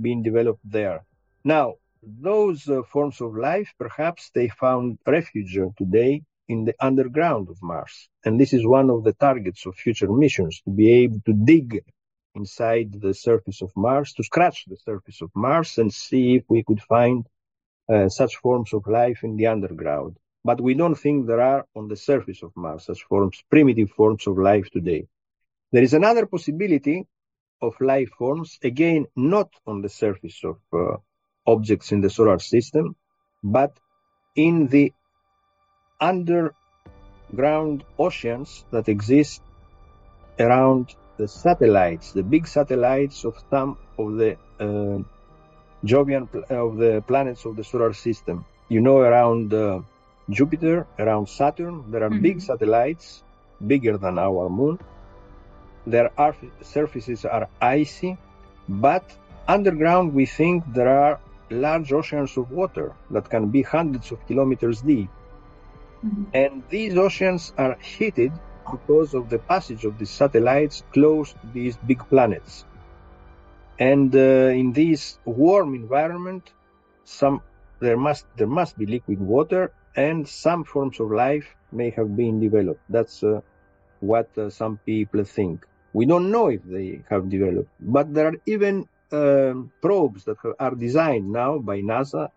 [0.00, 1.04] been developed there.
[1.44, 7.62] Now, those uh, forms of life, perhaps they found refuge today in the underground of
[7.62, 8.08] Mars.
[8.24, 11.84] And this is one of the targets of future missions to be able to dig
[12.34, 16.62] inside the surface of Mars, to scratch the surface of Mars and see if we
[16.62, 17.26] could find
[17.92, 20.16] uh, such forms of life in the underground.
[20.44, 24.26] But we don't think there are on the surface of Mars such forms, primitive forms
[24.26, 25.06] of life today.
[25.72, 27.06] There is another possibility
[27.62, 30.96] of life forms, again, not on the surface of uh,
[31.46, 32.96] objects in the solar system,
[33.42, 33.78] but
[34.34, 34.92] in the
[36.00, 39.42] underground oceans that exist
[40.38, 44.98] around the satellites, the big satellites of some of the uh,
[45.84, 48.44] Jovian of the planets of the solar system.
[48.68, 49.80] You know, around uh,
[50.30, 52.22] Jupiter, around Saturn, there are mm-hmm.
[52.22, 53.22] big satellites,
[53.66, 54.78] bigger than our moon,
[55.86, 56.10] their
[56.62, 58.16] surfaces are icy,
[58.68, 59.04] but
[59.48, 64.82] underground we think there are large oceans of water that can be hundreds of kilometers
[64.82, 65.10] deep.
[66.04, 66.24] Mm-hmm.
[66.32, 68.32] And these oceans are heated
[68.70, 72.64] because of the passage of the satellites close to these big planets.
[73.78, 76.52] And uh, in this warm environment,
[77.04, 77.42] some
[77.80, 82.38] there must there must be liquid water, and some forms of life may have been
[82.40, 82.82] developed.
[82.88, 83.40] That's uh,
[84.00, 85.66] what uh, some people think.
[85.92, 90.74] We don't know if they have developed, but there are even um, probes that are
[90.74, 92.28] designed now by NASA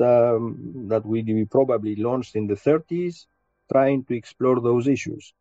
[0.00, 3.26] um, that will be probably launched in the 30s,
[3.72, 5.34] trying to explore those issues.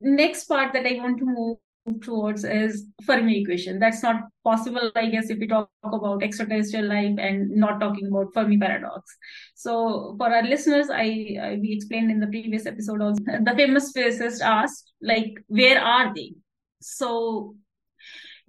[0.00, 1.58] Next part that I want to move
[2.02, 3.78] towards is Fermi equation.
[3.78, 8.32] That's not possible, I guess, if we talk about extraterrestrial life and not talking about
[8.34, 9.14] Fermi paradox.
[9.54, 13.92] So, for our listeners, I, I we explained in the previous episode also the famous
[13.92, 16.34] physicist asked, like, where are they?
[16.80, 17.56] So,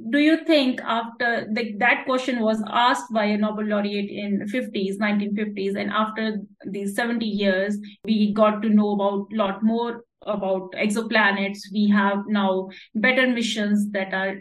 [0.09, 4.97] do you think after the, that question was asked by a Nobel laureate in 50s,
[4.97, 10.71] 1950s, and after these 70 years, we got to know about a lot more about
[10.73, 11.59] exoplanets.
[11.71, 14.35] We have now better missions that are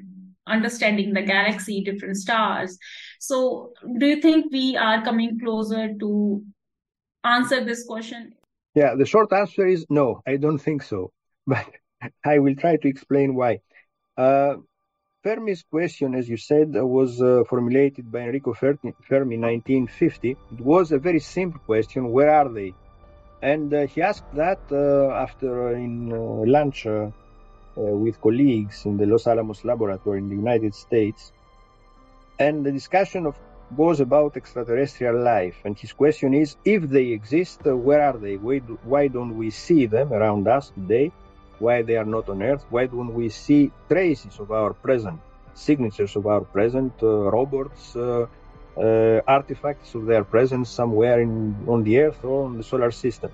[0.46, 2.78] understanding the galaxy, different stars.
[3.18, 6.44] So, do you think we are coming closer to
[7.24, 8.34] answer this question?
[8.74, 11.12] Yeah, the short answer is no, I don't think so.
[11.46, 11.66] But
[12.24, 13.60] I will try to explain why.
[14.16, 14.56] Uh,
[15.22, 20.30] Fermi's question, as you said, was uh, formulated by Enrico Fermi in 1950.
[20.30, 22.72] It was a very simple question where are they?
[23.42, 27.10] And uh, he asked that uh, after uh, in uh, lunch uh,
[27.74, 31.32] with colleagues in the Los Alamos laboratory in the United States.
[32.38, 33.36] And the discussion of
[33.76, 35.56] was about extraterrestrial life.
[35.64, 38.36] And his question is if they exist, where are they?
[38.36, 41.12] Why, do, why don't we see them around us today?
[41.60, 45.20] why they are not on Earth, why don't we see traces of our present,
[45.54, 48.26] signatures of our present, uh, robots, uh,
[48.76, 53.30] uh, artifacts of their presence somewhere in, on the Earth or on the solar system.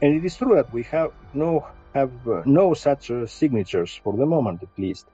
[0.00, 4.16] And it is true that we have no have uh, no such uh, signatures for
[4.16, 5.06] the moment, at least.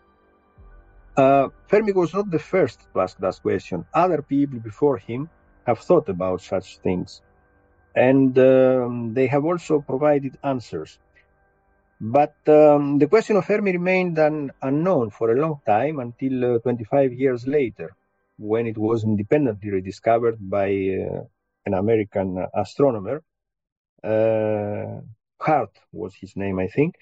[1.17, 3.85] Uh, Fermi was not the first to ask that question.
[3.95, 5.31] Other people before him
[5.67, 7.23] have thought about such things,
[7.95, 10.99] and um, they have also provided answers.
[12.01, 16.59] But um, the question of Fermi remained un- unknown for a long time until uh,
[16.59, 17.95] 25 years later,
[18.37, 21.23] when it was independently rediscovered by uh,
[21.66, 23.23] an American astronomer.
[24.03, 25.01] Uh,
[25.40, 26.94] Hart was his name, I think.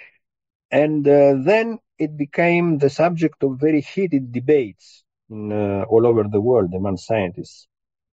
[0.70, 6.24] And uh, then it became the subject of very heated debates in, uh, all over
[6.24, 7.66] the world among scientists,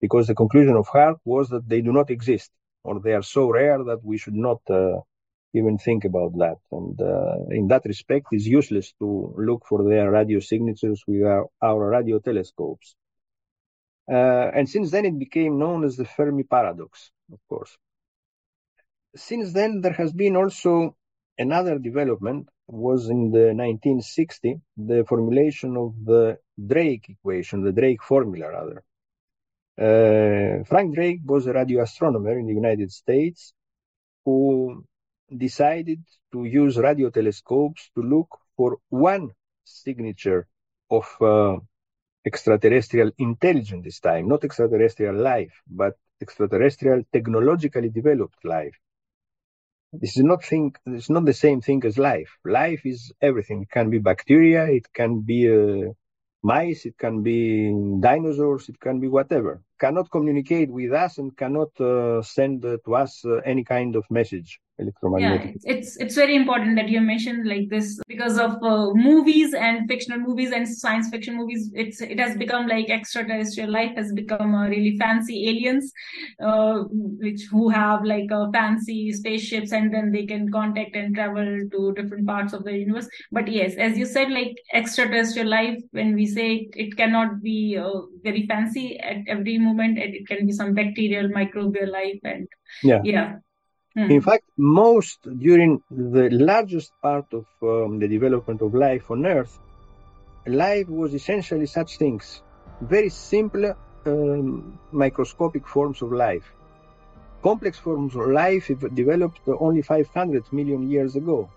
[0.01, 2.51] because the conclusion of Hart was that they do not exist,
[2.84, 4.99] or they are so rare that we should not uh,
[5.54, 6.58] even think about that.
[6.71, 11.45] And uh, in that respect, it's useless to look for their radio signatures with our,
[11.62, 12.95] our radio telescopes.
[14.10, 17.78] Uh, and since then, it became known as the Fermi paradox, of course.
[19.15, 20.96] Since then, there has been also
[21.38, 26.38] another development was in the 1960 the formulation of the
[26.68, 28.84] Drake equation, the Drake formula rather.
[29.78, 33.54] Uh, Frank Drake was a radio astronomer in the United States
[34.24, 34.86] who
[35.36, 39.32] decided to use radio telescopes to look for one
[39.63, 40.48] signature
[40.89, 41.58] of uh,
[42.25, 48.75] extraterrestrial intelligence this time, not extraterrestrial life, but extraterrestrial technologically developed life.
[49.93, 50.75] This is not thing.
[50.85, 52.31] It's not the same thing as life.
[52.43, 53.61] Life is everything.
[53.61, 54.65] It can be bacteria.
[54.65, 55.91] It can be uh,
[56.43, 56.85] mice.
[56.85, 58.67] It can be dinosaurs.
[58.67, 59.61] It can be whatever.
[59.79, 64.03] Cannot communicate with us and cannot uh, send uh, to us uh, any kind of
[64.09, 65.55] message electromagnetic.
[65.63, 69.88] Yeah, it's it's very important that you mentioned like this because of uh, movies and
[69.88, 71.71] fictional movies and science fiction movies.
[71.73, 75.91] It's it has become like extraterrestrial life has become a really fancy aliens,
[76.41, 81.45] uh, which who have like a fancy spaceships and then they can contact and travel
[81.71, 83.07] to different parts of the universe.
[83.31, 87.77] But yes, as you said, like extraterrestrial life, when we say it, it cannot be
[87.77, 92.47] uh, very fancy at every moment, and it can be some bacterial, microbial life, and
[92.83, 93.35] yeah, yeah
[93.97, 94.12] Mm.
[94.12, 99.58] In fact, most during the largest part of um, the development of life on Earth,
[100.45, 102.41] life was essentially such things
[102.81, 103.73] very simple
[104.05, 106.51] um, microscopic forms of life.
[107.41, 111.49] Complex forms of life developed only 500 million years ago.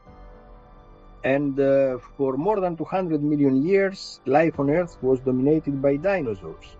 [1.24, 6.76] And uh, for more than 200 million years, life on Earth was dominated by dinosaurs.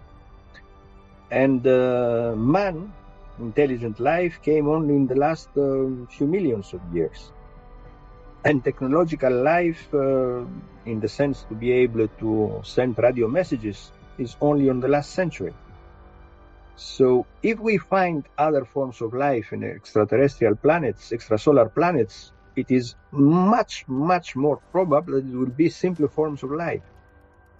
[1.31, 2.93] And uh, man
[3.41, 7.33] intelligent life came only in the last uh, few millions of years.
[8.45, 10.45] And technological life, uh,
[10.87, 15.13] in the sense to be able to send radio messages, is only on the last
[15.13, 15.55] century.
[16.77, 22.95] So, if we find other forms of life in extraterrestrial planets, extrasolar planets, it is
[23.11, 26.83] much, much more probable that it will be simpler forms of life,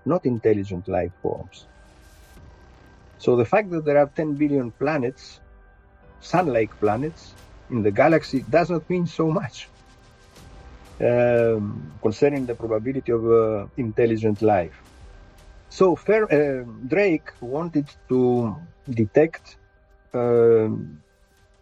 [0.05, 1.67] not intelligent life forms.
[3.19, 5.41] So, the fact that there are 10 billion planets
[6.21, 7.35] sun-like planets
[7.71, 9.69] in the galaxy does not mean so much
[11.01, 14.77] um, concerning the probability of uh, intelligent life.
[15.69, 18.57] So Fer- uh, Drake wanted to
[18.89, 19.57] detect
[20.15, 21.01] um,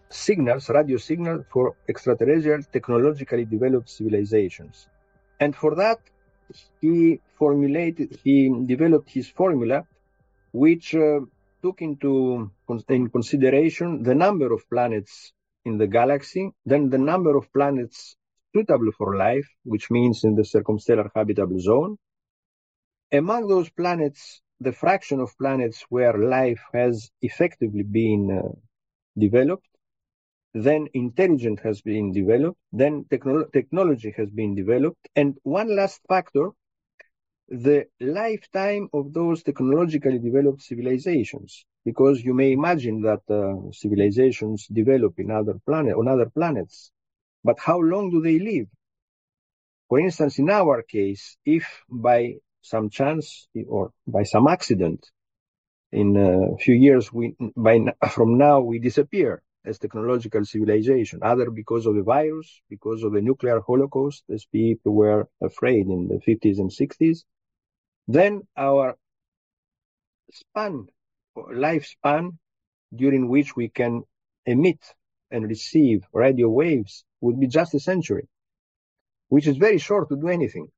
[0.08, 4.88] signals, radio signals for extraterrestrial technologically developed civilizations.
[5.40, 5.98] And for that,
[6.80, 9.84] he formulated, he developed his formula,
[10.52, 11.20] which uh,
[11.62, 12.50] took into
[12.88, 15.32] in consideration the number of planets
[15.64, 18.16] in the galaxy, then the number of planets
[18.54, 21.96] suitable for life, which means in the circumstellar habitable zone.
[23.12, 28.52] Among those planets, the fraction of planets where life has effectively been uh,
[29.18, 29.68] developed,
[30.54, 36.50] then intelligence has been developed, then technolo- technology has been developed, and one last factor,
[37.48, 41.64] the lifetime of those technologically developed civilizations.
[41.88, 46.90] Because you may imagine that uh, civilizations develop in other planet on other planets,
[47.48, 48.68] but how long do they live?
[49.88, 52.20] For instance, in our case, if by
[52.60, 55.00] some chance or by some accident
[55.92, 57.76] in a few years we by
[58.16, 63.20] from now we disappear as technological civilization, either because of a virus, because of a
[63.20, 67.18] nuclear holocaust, as people were afraid in the 50s and 60s,
[68.06, 68.96] then our
[70.30, 70.86] span,
[71.36, 72.36] lifespan,
[72.94, 74.02] during which we can
[74.46, 74.80] emit
[75.30, 78.28] and receive radio waves would be just a century,
[79.28, 80.68] which is very short to do anything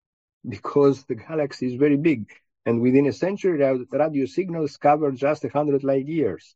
[0.48, 2.30] because the galaxy is very big.
[2.64, 3.58] And within a century,
[3.90, 6.54] radio signals cover just 100 light years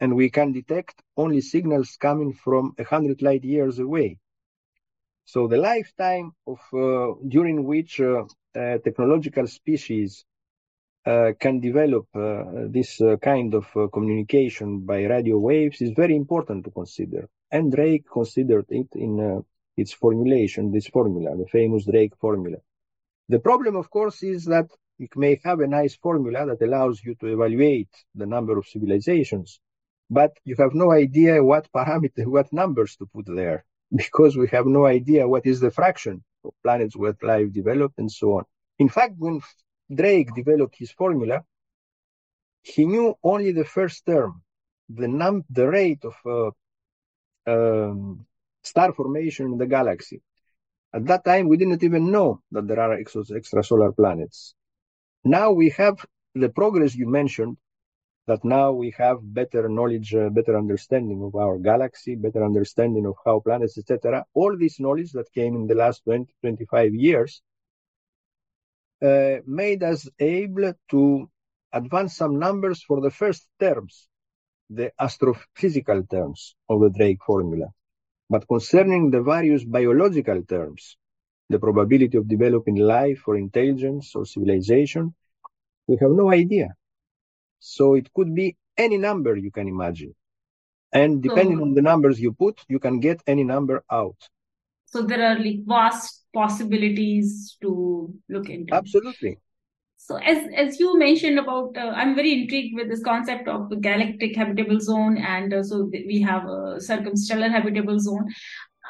[0.00, 4.18] and we can detect only signals coming from 100 light years away.
[5.24, 8.24] So the lifetime of uh, during which uh,
[8.56, 10.24] uh, technological species
[11.04, 16.70] can develop uh, this uh, kind of communication by radio waves is very important to
[16.70, 17.28] consider.
[17.50, 19.42] And Drake considered it in
[19.76, 22.58] its formulation, this formula, the famous Drake formula.
[23.28, 24.68] The problem, of course, is that
[24.98, 29.60] you may have a nice formula that allows you to evaluate the number of civilizations,
[30.10, 34.66] but you have no idea what parameter, what numbers to put there, because we have
[34.66, 38.44] no idea what is the fraction of planets where life developed and so on.
[38.78, 39.40] In fact, when
[39.92, 41.44] Drake developed his formula,
[42.62, 44.42] he knew only the first term,
[44.88, 46.50] the num the rate of uh,
[47.50, 48.26] um,
[48.62, 50.20] star formation in the galaxy.
[50.92, 54.54] At that time, we didn't even know that there are extrasolar planets.
[55.24, 57.56] Now we have the progress you mentioned
[58.26, 63.16] that now we have better knowledge, uh, better understanding of our galaxy, better understanding of
[63.24, 64.24] how planets, etc.
[64.34, 67.42] All this knowledge that came in the last 20, 25 years
[69.00, 71.30] Uh, made us able to
[71.72, 74.08] advance some numbers for the first terms,
[74.70, 77.66] the astrophysical terms of the Drake formula.
[78.28, 80.96] But concerning the various biological terms,
[81.48, 85.14] the probability of developing life or intelligence or civilization,
[85.86, 86.74] we have no idea.
[87.60, 90.14] So it could be any number you can imagine.
[90.92, 94.16] And depending so, on the numbers you put, you can get any number out.
[94.86, 97.72] So there are like vast possibilities to
[98.28, 98.74] look into.
[98.74, 99.38] Absolutely.
[100.08, 103.76] So as as you mentioned about, uh, I'm very intrigued with this concept of the
[103.88, 108.32] galactic habitable zone, and uh, so we have a circumstellar habitable zone.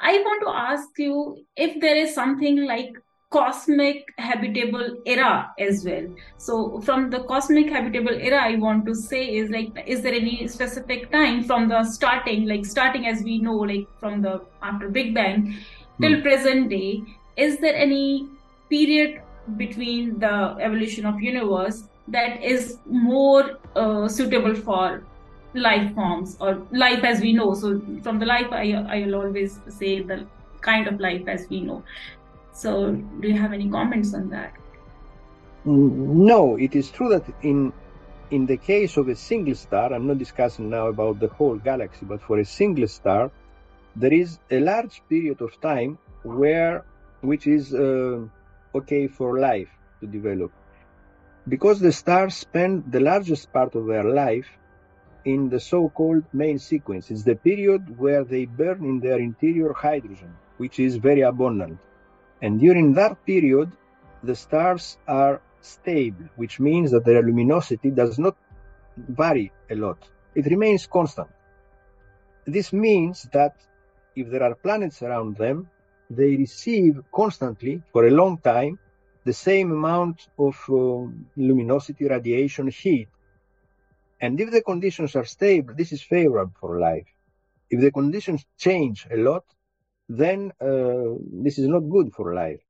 [0.01, 2.93] I want to ask you if there is something like
[3.31, 6.05] cosmic habitable era as well
[6.39, 10.49] so from the cosmic habitable era i want to say is like is there any
[10.49, 14.33] specific time from the starting like starting as we know like from the
[14.63, 15.45] after big bang
[16.01, 16.23] till hmm.
[16.23, 17.03] present day
[17.47, 18.27] is there any
[18.71, 19.23] period
[19.57, 20.35] between the
[20.69, 25.03] evolution of universe that is more uh, suitable for
[25.55, 28.65] life forms or life as we know so from the life i
[28.97, 30.19] i'll always say the
[30.61, 31.83] kind of life as we know
[32.59, 34.53] so, do you have any comments on that?
[35.65, 37.73] No, it is true that in
[38.33, 42.05] in the case of a single star, I'm not discussing now about the whole galaxy,
[42.05, 43.31] but for a single star,
[43.95, 46.85] there is a large period of time where
[47.21, 48.21] which is uh,
[48.75, 49.69] okay for life
[50.01, 50.53] to develop,
[51.49, 54.49] because the stars spend the largest part of their life
[55.25, 57.11] in the so-called main sequence.
[57.11, 61.79] It's the period where they burn in their interior hydrogen, which is very abundant.
[62.41, 63.73] And during that period,
[64.23, 68.37] the stars are stable, which means that their luminosity does not
[68.97, 70.09] vary a lot.
[70.35, 71.29] It remains constant.
[72.47, 73.57] This means that
[74.15, 75.69] if there are planets around them,
[76.11, 78.79] they receive constantly for a long time
[79.25, 81.07] the same amount of uh,
[81.37, 83.09] luminosity, radiation, heat.
[84.21, 87.07] And if the conditions are stable, this is favorable for life.
[87.71, 89.45] If the conditions change a lot,
[90.09, 92.61] then uh, this is not good for life.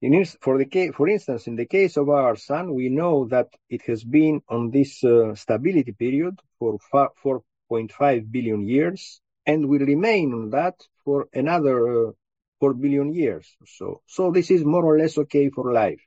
[0.00, 3.82] In, for, the for instance, in the case of our sun, we know that it
[3.82, 10.50] has been on this uh, stability period for 4.5 billion years and will remain on
[10.50, 12.12] that for another uh,
[12.60, 14.02] 4 billion years or so.
[14.06, 16.02] So this is more or less okay for life.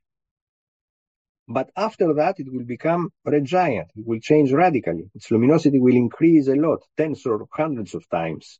[1.47, 3.89] But after that, it will become red giant.
[3.95, 5.09] It will change radically.
[5.15, 8.59] Its luminosity will increase a lot, tens or hundreds of times.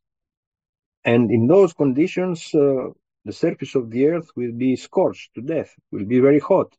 [1.04, 2.88] And in those conditions, uh,
[3.24, 6.76] the surface of the Earth will be scorched to death, will be very hot.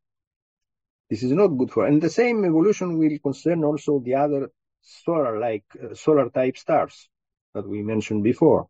[1.09, 1.85] This is not good for.
[1.85, 4.51] And the same evolution will concern also the other
[4.81, 7.07] solar-like, uh, solar-type stars
[7.53, 8.67] that we mentioned before.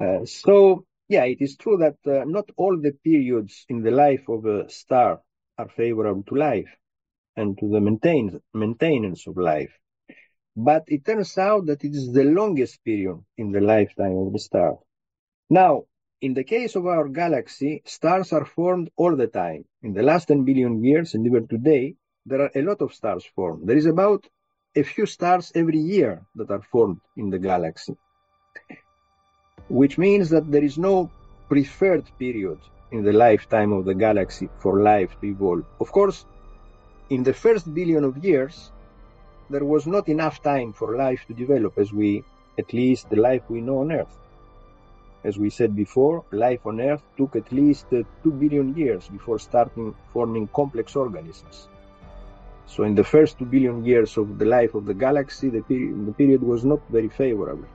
[0.00, 4.28] Uh, so, yeah, it is true that uh, not all the periods in the life
[4.28, 5.20] of a star
[5.58, 6.76] are favorable to life
[7.36, 9.78] and to the maintain, maintenance of life.
[10.56, 14.38] But it turns out that it is the longest period in the lifetime of the
[14.38, 14.78] star.
[15.50, 15.84] Now,
[16.20, 19.64] in the case of our galaxy, stars are formed all the time.
[19.82, 23.24] In the last 10 billion years, and even today, there are a lot of stars
[23.24, 23.68] formed.
[23.68, 24.26] There is about
[24.76, 27.96] a few stars every year that are formed in the galaxy,
[29.68, 31.10] which means that there is no
[31.48, 32.58] preferred period
[32.90, 35.64] in the lifetime of the galaxy for life to evolve.
[35.80, 36.26] Of course,
[37.10, 38.72] in the first billion of years,
[39.48, 42.24] there was not enough time for life to develop as we,
[42.58, 44.18] at least the life we know on Earth.
[45.22, 49.38] As we said before, life on Earth took at least uh, 2 billion years before
[49.38, 51.68] starting forming complex organisms.
[52.66, 56.14] So in the first 2 billion years of the life of the galaxy, the, the
[56.16, 57.68] period was not very favorable.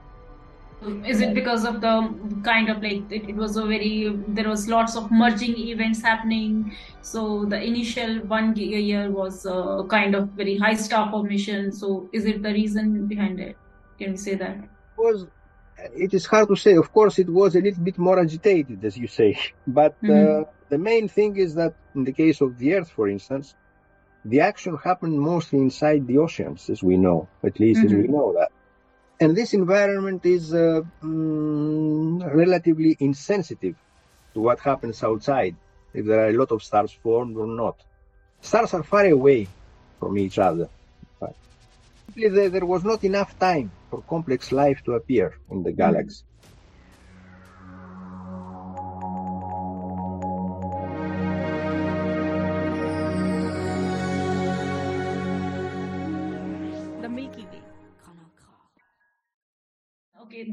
[1.05, 4.69] Is it because of the kind of like it, it, was a very there was
[4.69, 6.73] lots of merging events happening.
[7.01, 11.73] So the initial one year was a kind of very high star formation.
[11.73, 13.57] So is it the reason behind it?
[13.97, 14.57] Can we say that?
[14.97, 15.27] Was
[15.77, 16.75] it is hard to say.
[16.77, 19.37] Of course it was a little bit more agitated as you say.
[19.67, 20.43] But mm-hmm.
[20.43, 23.55] uh, the main thing is that in the case of the earth for instance
[24.29, 27.87] the action happened mostly inside the oceans as we know at least mm-hmm.
[27.87, 28.13] as we mm-hmm.
[28.13, 28.51] know that
[29.21, 33.75] and this environment is uh, mm, relatively insensitive
[34.33, 35.55] to what happens outside,
[35.93, 37.75] if there are a lot of stars formed or not.
[38.39, 39.47] Stars are far away
[39.99, 40.69] from each other.
[41.19, 41.35] But
[42.15, 46.23] there was not enough time for complex life to appear in the galaxy.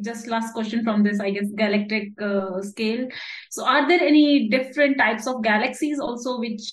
[0.06, 3.06] Just last question from this i guess galactic uh, scale.
[3.50, 6.72] So are there any different types of galaxies also which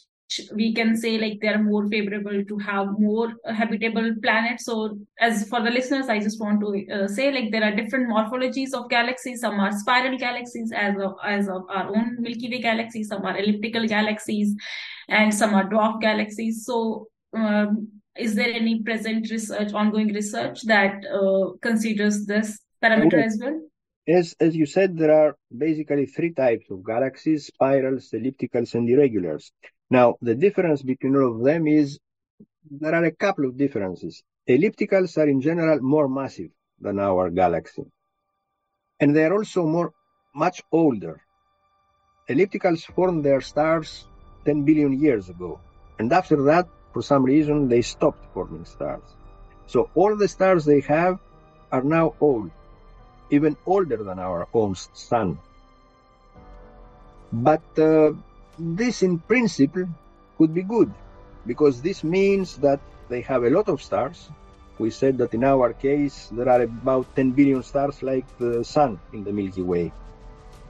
[0.59, 4.65] we can say like they're more favorable to have more habitable planets?
[4.65, 8.09] So as for the listeners i just want to uh, say like there are different
[8.09, 9.41] morphologies of galaxies.
[9.41, 13.37] Some are spiral galaxies as of as of our own milky way galaxy some are
[13.37, 14.55] elliptical galaxies
[15.09, 16.65] and some are dwarf galaxies.
[16.65, 23.39] So um, is there any present research ongoing research that uh, considers this parameter as
[23.41, 23.61] well?
[24.07, 29.51] As, as you said, there are basically three types of galaxies, spirals, ellipticals, and irregulars.
[29.89, 31.99] Now, the difference between all of them is
[32.69, 34.23] there are a couple of differences.
[34.49, 37.85] Ellipticals are in general more massive than our galaxy.
[38.99, 39.93] And they are also more,
[40.35, 41.21] much older.
[42.29, 44.07] Ellipticals formed their stars
[44.45, 45.61] 10 billion years ago.
[45.99, 49.03] And after that, for some reason, they stopped forming stars.
[49.67, 51.19] So all the stars they have
[51.71, 52.51] are now old
[53.29, 55.37] even older than our own sun.
[57.31, 58.13] But uh,
[58.59, 59.87] this, in principle,
[60.37, 60.93] could be good
[61.47, 64.29] because this means that they have a lot of stars.
[64.77, 68.99] We said that in our case, there are about 10 billion stars like the sun
[69.13, 69.91] in the Milky Way.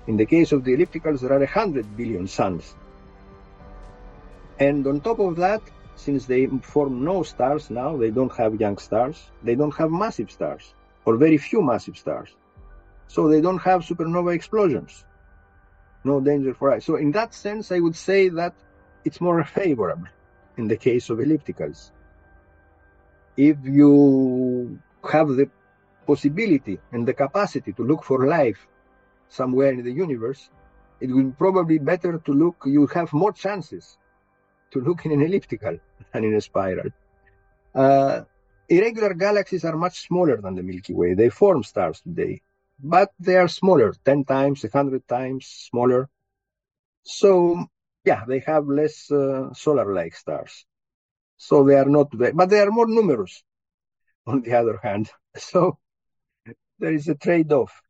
[0.08, 2.76] In the case of the ellipticals, there are 100 billion suns.
[4.60, 5.62] And on top of that,
[5.96, 10.32] since they form no stars now, they don't have young stars, they don't have massive
[10.32, 10.74] stars,
[11.06, 12.36] or very few massive stars
[13.08, 15.06] so they don't have supernova explosions.
[16.04, 16.86] No danger for us.
[16.86, 18.54] So in that sense, I would say that
[19.06, 20.08] it's more favorable
[20.58, 21.92] in the case of ellipticals.
[23.38, 24.80] If you
[25.12, 25.50] have the
[26.06, 28.68] possibility and the capacity to look for life
[29.30, 30.50] somewhere in the universe,
[31.00, 33.98] it will probably be better to look, you have more chances
[34.72, 35.78] to look in an elliptical
[36.12, 36.90] than in a spiral.
[37.74, 38.22] Uh,
[38.70, 41.14] irregular galaxies are much smaller than the Milky Way.
[41.14, 42.42] They form stars today
[42.84, 46.10] but they are smaller, 10 times, 100 times smaller.
[47.04, 47.66] So,
[48.04, 50.66] yeah, they have less uh, solar like stars.
[51.38, 53.44] So they are not, but they are more numerous
[54.28, 55.10] on the other hand.
[55.36, 55.80] So
[56.78, 57.82] there is a trade off.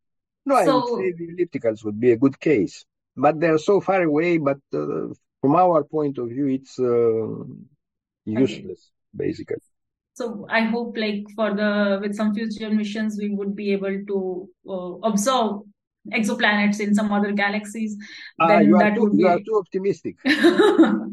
[0.45, 2.85] No, so, I would say the ellipticals would be a good case,
[3.17, 4.37] but they are so far away.
[4.37, 5.07] But uh,
[5.41, 7.43] from our point of view, it's uh,
[8.23, 9.27] useless, okay.
[9.27, 9.72] basically
[10.14, 14.49] so i hope like for the with some future missions we would be able to
[14.70, 15.61] uh, observe
[16.11, 17.97] exoplanets in some other galaxies,
[18.39, 20.16] uh, then you, are that too, would you are too optimistic.
[20.26, 21.07] yeah,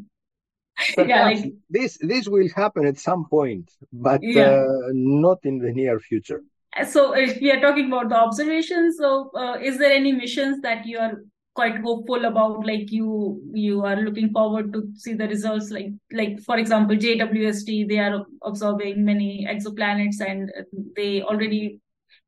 [1.24, 4.64] like this this will happen at some point, but yeah.
[4.64, 6.42] uh, not in the near future.
[6.88, 10.86] So if we are talking about the observations, so uh, is there any missions that
[10.86, 11.22] you are
[11.54, 12.66] quite hopeful about?
[12.66, 15.70] Like you you are looking forward to see the results.
[15.70, 20.50] Like like for example, JWST they are observing many exoplanets and
[20.96, 21.80] they already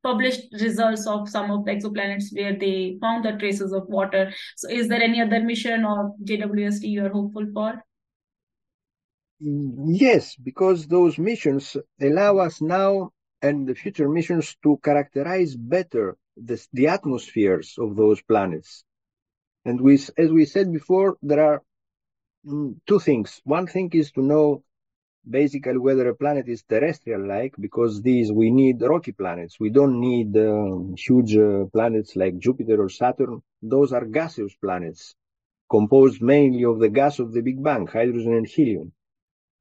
[0.03, 4.33] published results of some of the exoplanets where they found the traces of water.
[4.57, 7.83] So is there any other mission or JWST you are hopeful for?
[9.39, 13.11] Yes, because those missions allow us now
[13.41, 18.85] and the future missions to characterize better the, the atmospheres of those planets.
[19.65, 21.61] And we, as we said before, there are
[22.45, 23.41] mm, two things.
[23.43, 24.63] One thing is to know
[25.29, 29.59] basically whether a planet is terrestrial like, because these we need rocky planets.
[29.59, 33.41] We don't need uh, huge uh, planets like Jupiter or Saturn.
[33.61, 35.15] Those are gaseous planets
[35.69, 38.91] composed mainly of the gas of the Big Bang, hydrogen and helium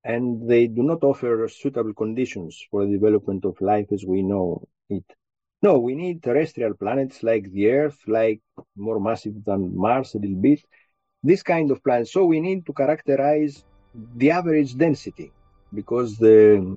[0.04, 4.66] and they do not offer suitable conditions for the development of life as we know
[4.88, 5.04] it.
[5.62, 8.40] No, we need terrestrial planets like the Earth, like
[8.76, 10.60] more massive than Mars a little bit,
[11.22, 12.12] this kind of planets.
[12.12, 13.64] So we need to characterize
[14.16, 15.30] the average density
[15.72, 16.76] because the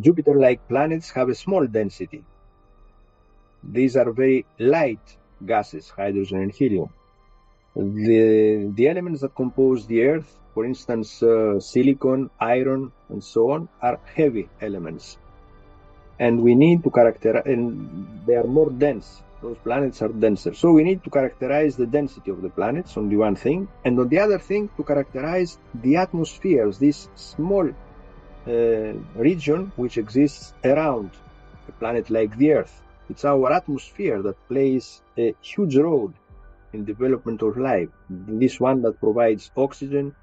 [0.00, 2.22] Jupiter-like planets have a small density.
[3.64, 6.90] These are very light gases, hydrogen and helium.
[7.74, 13.68] The, the elements that compose the Earth for instance, uh, silicon, iron, and so on,
[13.80, 15.16] are heavy elements.
[16.18, 19.22] And we need to characterize, and they are more dense.
[19.40, 20.52] Those planets are denser.
[20.52, 23.98] So we need to characterize the density of the planets on the one thing, and
[23.98, 28.50] on the other thing, to characterize the atmospheres, this small uh,
[29.14, 31.10] region which exists around
[31.68, 32.82] a planet like the Earth.
[33.08, 36.12] It's our atmosphere that plays a huge role
[36.72, 37.88] in development of life.
[38.10, 40.14] This one that provides oxygen,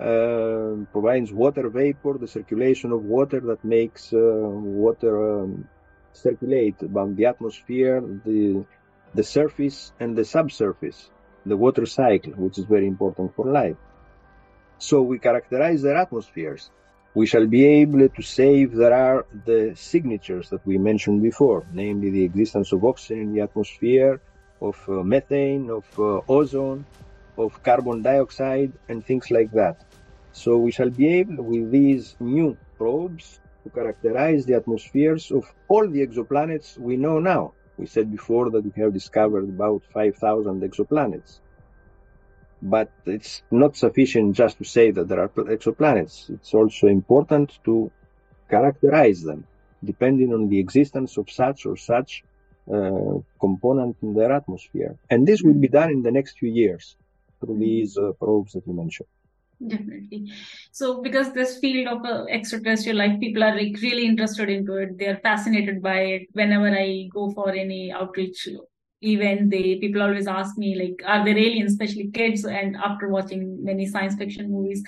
[0.00, 5.68] uh, provides water vapor, the circulation of water that makes uh, water um,
[6.12, 8.64] circulate above the atmosphere, the
[9.14, 11.10] the surface and the subsurface,
[11.44, 13.76] the water cycle, which is very important for life.
[14.78, 16.70] So we characterize their atmospheres.
[17.12, 21.66] We shall be able to say if there are the signatures that we mentioned before,
[21.72, 24.20] namely the existence of oxygen in the atmosphere,
[24.60, 26.84] of uh, methane, of uh, ozone,
[27.36, 29.84] of carbon dioxide, and things like that.
[30.32, 35.86] So we shall be able, with these new probes, to characterize the atmospheres of all
[35.88, 37.52] the exoplanets we know now.
[37.76, 41.40] We said before that we have discovered about 5,000 exoplanets.
[42.62, 46.30] But it's not sufficient just to say that there are exoplanets.
[46.30, 47.90] It's also important to
[48.48, 49.46] characterize them,
[49.82, 52.22] depending on the existence of such or such
[52.72, 54.96] uh, component in their atmosphere.
[55.08, 56.96] And this will be done in the next few years
[57.40, 59.08] through these uh, probes that you mentioned.
[59.66, 60.32] Definitely.
[60.72, 64.96] So, because this field of uh, extraterrestrial life, people are like really interested into it.
[64.98, 66.22] They are fascinated by it.
[66.32, 68.48] Whenever I go for any outreach
[69.02, 73.62] event, they people always ask me like, "Are there aliens?" Especially kids, and after watching
[73.62, 74.82] many science fiction movies.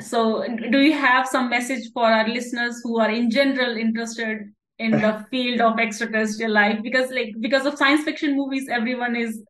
[0.00, 4.90] So, do you have some message for our listeners who are in general interested in
[4.90, 6.80] the field of extraterrestrial life?
[6.82, 9.42] Because like because of science fiction movies, everyone is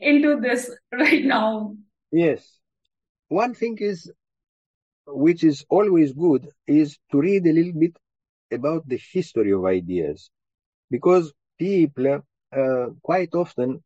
[0.00, 1.74] into this right now.
[2.12, 2.58] Yes
[3.28, 4.10] one thing is
[5.08, 7.96] which is always good is to read a little bit
[8.52, 10.30] about the history of ideas
[10.90, 13.82] because people uh, quite often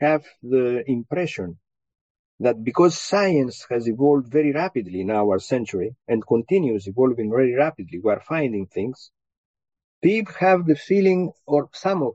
[0.00, 1.58] have the impression
[2.40, 8.00] that because science has evolved very rapidly in our century and continues evolving very rapidly,
[8.02, 9.10] we are finding things.
[10.02, 12.14] People have the feeling, or some of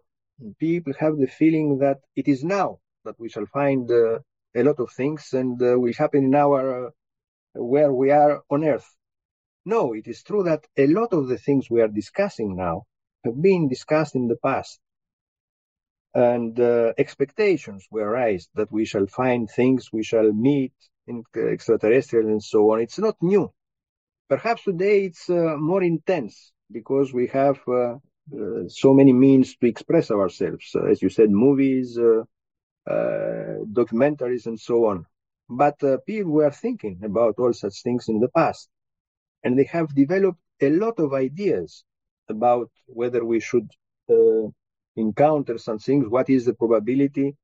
[0.59, 4.19] people have the feeling that it is now that we shall find uh,
[4.55, 6.89] a lot of things and uh, will happen in our uh,
[7.57, 8.89] where we are on earth.
[9.65, 12.85] No it is true that a lot of the things we are discussing now
[13.23, 14.79] have been discussed in the past.
[16.13, 20.73] And uh, expectations were raised that we shall find things we shall meet
[21.05, 22.81] in extraterrestrial and so on.
[22.81, 23.51] It's not new.
[24.29, 27.95] Perhaps today it's uh, more intense because we have uh,
[28.35, 30.75] uh, so many means to express ourselves.
[30.89, 31.97] As you said movies
[32.89, 35.05] uh, documentaries and so on.
[35.49, 38.69] But uh, people were thinking about all such things in the past,
[39.43, 41.83] and they have developed a lot of ideas
[42.29, 43.69] about whether we should
[44.09, 44.47] uh,
[44.95, 47.35] encounter some things, what is the probability,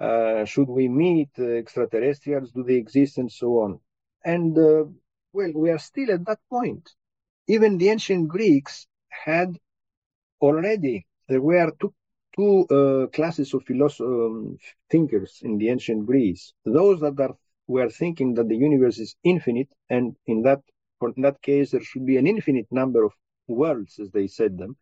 [0.00, 3.78] uh, should we meet uh, extraterrestrials, do they exist, and so on.
[4.24, 4.84] And uh,
[5.32, 6.90] well, we are still at that point.
[7.46, 9.58] Even the ancient Greeks had
[10.40, 11.92] already, there were two
[12.36, 13.62] two uh, classes of
[14.00, 14.58] um,
[14.90, 16.52] thinkers in the ancient Greece.
[16.64, 17.36] Those that are,
[17.66, 20.60] were thinking that the universe is infinite, and in that
[20.98, 23.12] for in that case there should be an infinite number of
[23.46, 24.76] worlds, as they said them.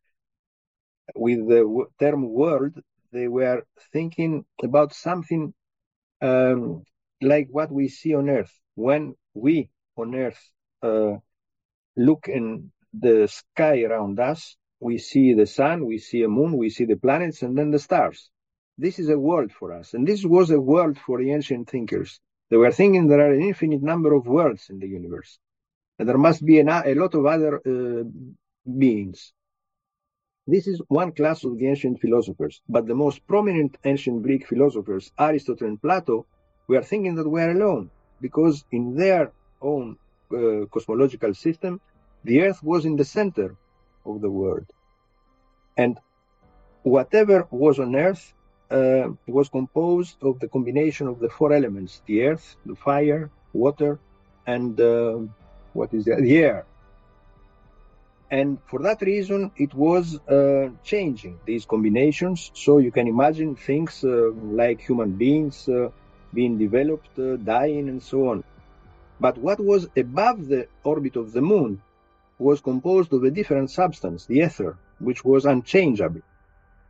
[1.14, 2.80] With the term world,
[3.12, 5.52] they were thinking about something
[6.20, 6.84] um,
[7.20, 8.52] like what we see on Earth.
[8.74, 10.40] When we on Earth
[10.82, 11.16] uh,
[11.96, 16.70] look in the sky around us, we see the sun, we see a moon, we
[16.70, 18.30] see the planets, and then the stars.
[18.78, 19.94] This is a world for us.
[19.94, 22.20] And this was a world for the ancient thinkers.
[22.52, 25.38] They were thinking there are an infinite number of worlds in the universe.
[25.98, 28.04] And there must be a lot of other uh,
[28.82, 29.32] beings.
[30.46, 32.60] This is one class of the ancient philosophers.
[32.68, 36.26] But the most prominent ancient Greek philosophers, Aristotle and Plato,
[36.68, 37.90] were thinking that we are alone
[38.20, 39.32] because in their
[39.62, 39.96] own
[40.30, 41.80] uh, cosmological system,
[42.24, 43.56] the earth was in the center
[44.04, 44.66] of the world.
[45.78, 45.98] And
[46.82, 48.34] whatever was on earth
[48.72, 53.98] uh, was composed of the combination of the four elements the earth, the fire, water,
[54.46, 55.18] and uh,
[55.72, 56.66] what is the, the air.
[58.30, 62.50] And for that reason, it was uh, changing these combinations.
[62.54, 64.30] So you can imagine things uh,
[64.62, 65.90] like human beings uh,
[66.32, 68.42] being developed, uh, dying, and so on.
[69.20, 71.82] But what was above the orbit of the moon
[72.38, 76.22] was composed of a different substance, the ether, which was unchangeable.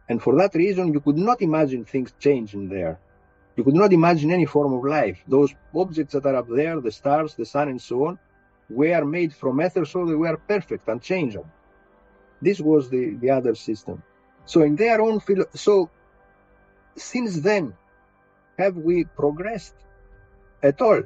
[0.08, 2.98] And for that reason, you could not imagine things changing there.
[3.56, 5.22] You could not imagine any form of life.
[5.28, 8.18] Those objects that are up there, the stars, the sun, and so on,
[8.70, 11.50] were made from ether, so they were perfect, unchangeable.
[12.40, 14.02] This was the, the other system.
[14.46, 15.90] So in their own philo- so
[16.96, 17.74] since then,
[18.58, 19.74] have we progressed
[20.62, 21.02] at all?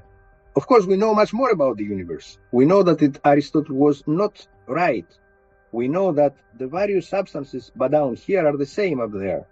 [0.55, 2.39] Of course, we know much more about the universe.
[2.51, 5.07] We know that it, Aristotle was not right.
[5.77, 9.45] We know that the various substances, but down here, are the same up there.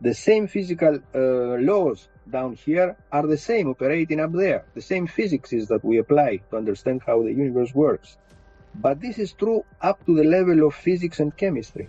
[0.00, 4.64] The same physical uh, laws down here are the same operating up there.
[4.74, 8.16] The same physics is that we apply to understand how the universe works.
[8.74, 11.88] But this is true up to the level of physics and chemistry.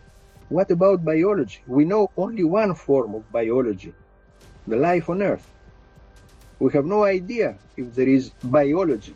[0.49, 1.61] What about biology?
[1.65, 3.95] We know only one form of biology,
[4.67, 5.49] the life on Earth.
[6.59, 9.15] We have no idea if there is biology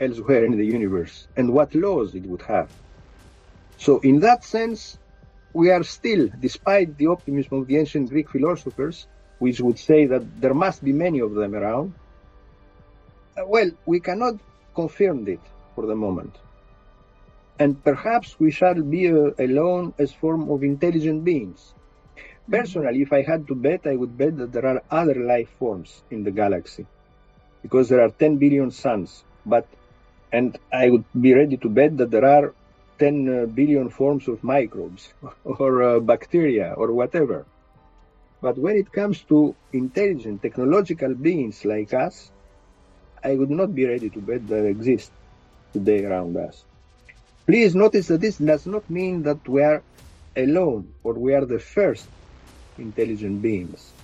[0.00, 2.70] elsewhere in the universe and what laws it would have.
[3.84, 4.96] So, in that sense,
[5.52, 9.06] we are still, despite the optimism of the ancient Greek philosophers,
[9.40, 11.92] which would say that there must be many of them around,
[13.36, 14.36] uh, well, we cannot
[14.74, 15.40] confirm it
[15.74, 16.34] for the moment.
[17.58, 21.74] And perhaps we shall be uh, alone as form of intelligent beings.
[22.50, 26.02] Personally, if I had to bet, I would bet that there are other life forms
[26.10, 26.86] in the galaxy
[27.60, 29.24] because there are 10 billion suns.
[29.44, 29.68] But,
[30.32, 32.54] and I would be ready to bet that there are
[32.98, 33.28] 10
[33.86, 35.12] uh, forms of microbes
[35.44, 37.46] or uh, bacteria or whatever.
[38.40, 42.30] But when it comes to intelligent technological beings like us,
[43.24, 45.12] I would not be ready to bet there exist
[45.72, 46.64] today around us.
[47.46, 49.84] Please notice that this does not mean that we are
[50.36, 52.10] alone or we are the first
[52.78, 53.94] intelligent beings.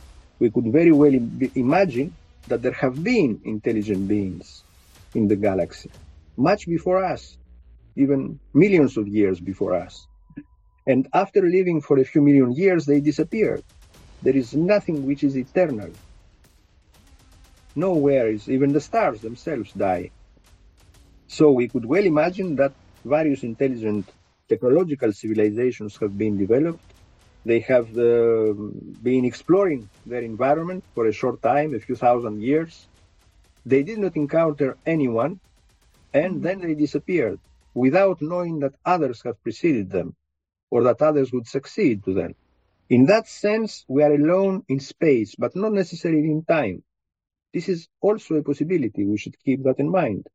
[0.41, 1.13] We could very well
[1.55, 2.17] imagine
[2.47, 4.65] that there have been intelligent beings
[5.15, 5.93] in the galaxy
[6.37, 7.37] much before us,
[7.97, 10.09] even millions of years before us.
[10.87, 13.65] And after living for a few million years, they disappeared.
[14.23, 15.97] There is nothing which is eternal.
[17.77, 20.13] Nowhere is, even the stars themselves die.
[21.29, 22.75] So we could well imagine that
[23.05, 24.13] various intelligent
[24.49, 26.81] technological civilizations have been developed
[27.45, 28.55] they have the,
[29.03, 32.89] been exploring their environment for a short time, a few thousand years.
[33.67, 35.41] They did not encounter anyone,
[36.13, 37.41] and then they disappeared
[37.85, 40.09] without knowing that others have preceded them
[40.71, 42.33] or that others would succeed to them.
[42.89, 46.83] In that sense, we are alone in space, but not necessarily in time.
[47.55, 49.03] This is also a possibility.
[49.05, 50.27] We should keep that in mind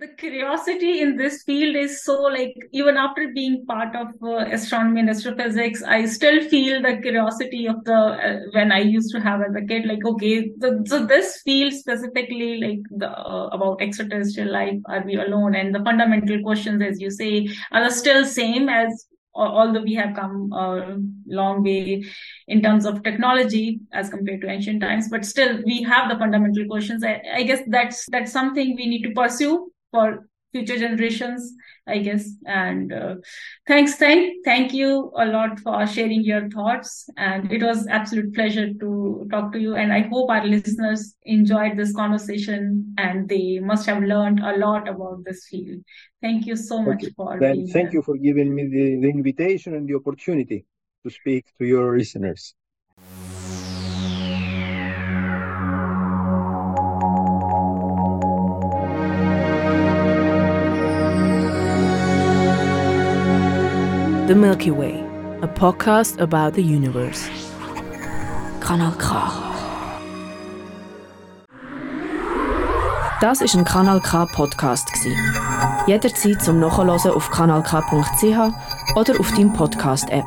[0.00, 5.00] the curiosity in this field is so like even after being part of uh, astronomy
[5.00, 7.98] and astrophysics i still feel the curiosity of the
[8.28, 10.50] uh, when i used to have as a kid like okay
[10.86, 15.54] so, this field specifically like the uh, about extraterrestrial life are we alone?
[15.54, 20.52] And the fundamental questions as you say are still same as although we have come
[20.52, 22.04] a long way
[22.48, 26.66] in terms of technology as compared to ancient times but still we have the fundamental
[26.66, 27.04] questions.
[27.04, 31.54] I, I, guess that's that's something we need to pursue for future generations
[31.90, 32.28] i guess.
[32.46, 33.16] And uh,
[33.66, 37.08] thanks thank thank you a lot for sharing your thoughts.
[37.16, 39.74] And it was absolute pleasure to talk to you.
[39.74, 44.88] And i hope our listeners enjoyed this conversation and they must have learned a lot
[44.88, 45.82] about this field.
[46.22, 47.12] Thank you so much okay.
[47.16, 48.00] for then thank here.
[48.00, 50.64] you for giving me the, the invitation and the opportunity
[51.04, 52.54] to speak to your listeners
[64.30, 64.94] The Milky Way,
[65.42, 67.28] a podcast about the universe.
[68.60, 69.28] Kanal K.
[73.20, 74.88] Das ist ein Kanal K Podcast
[75.88, 80.26] Jederzeit zum Nachhören auf kanalk.ch oder auf deinem Podcast App.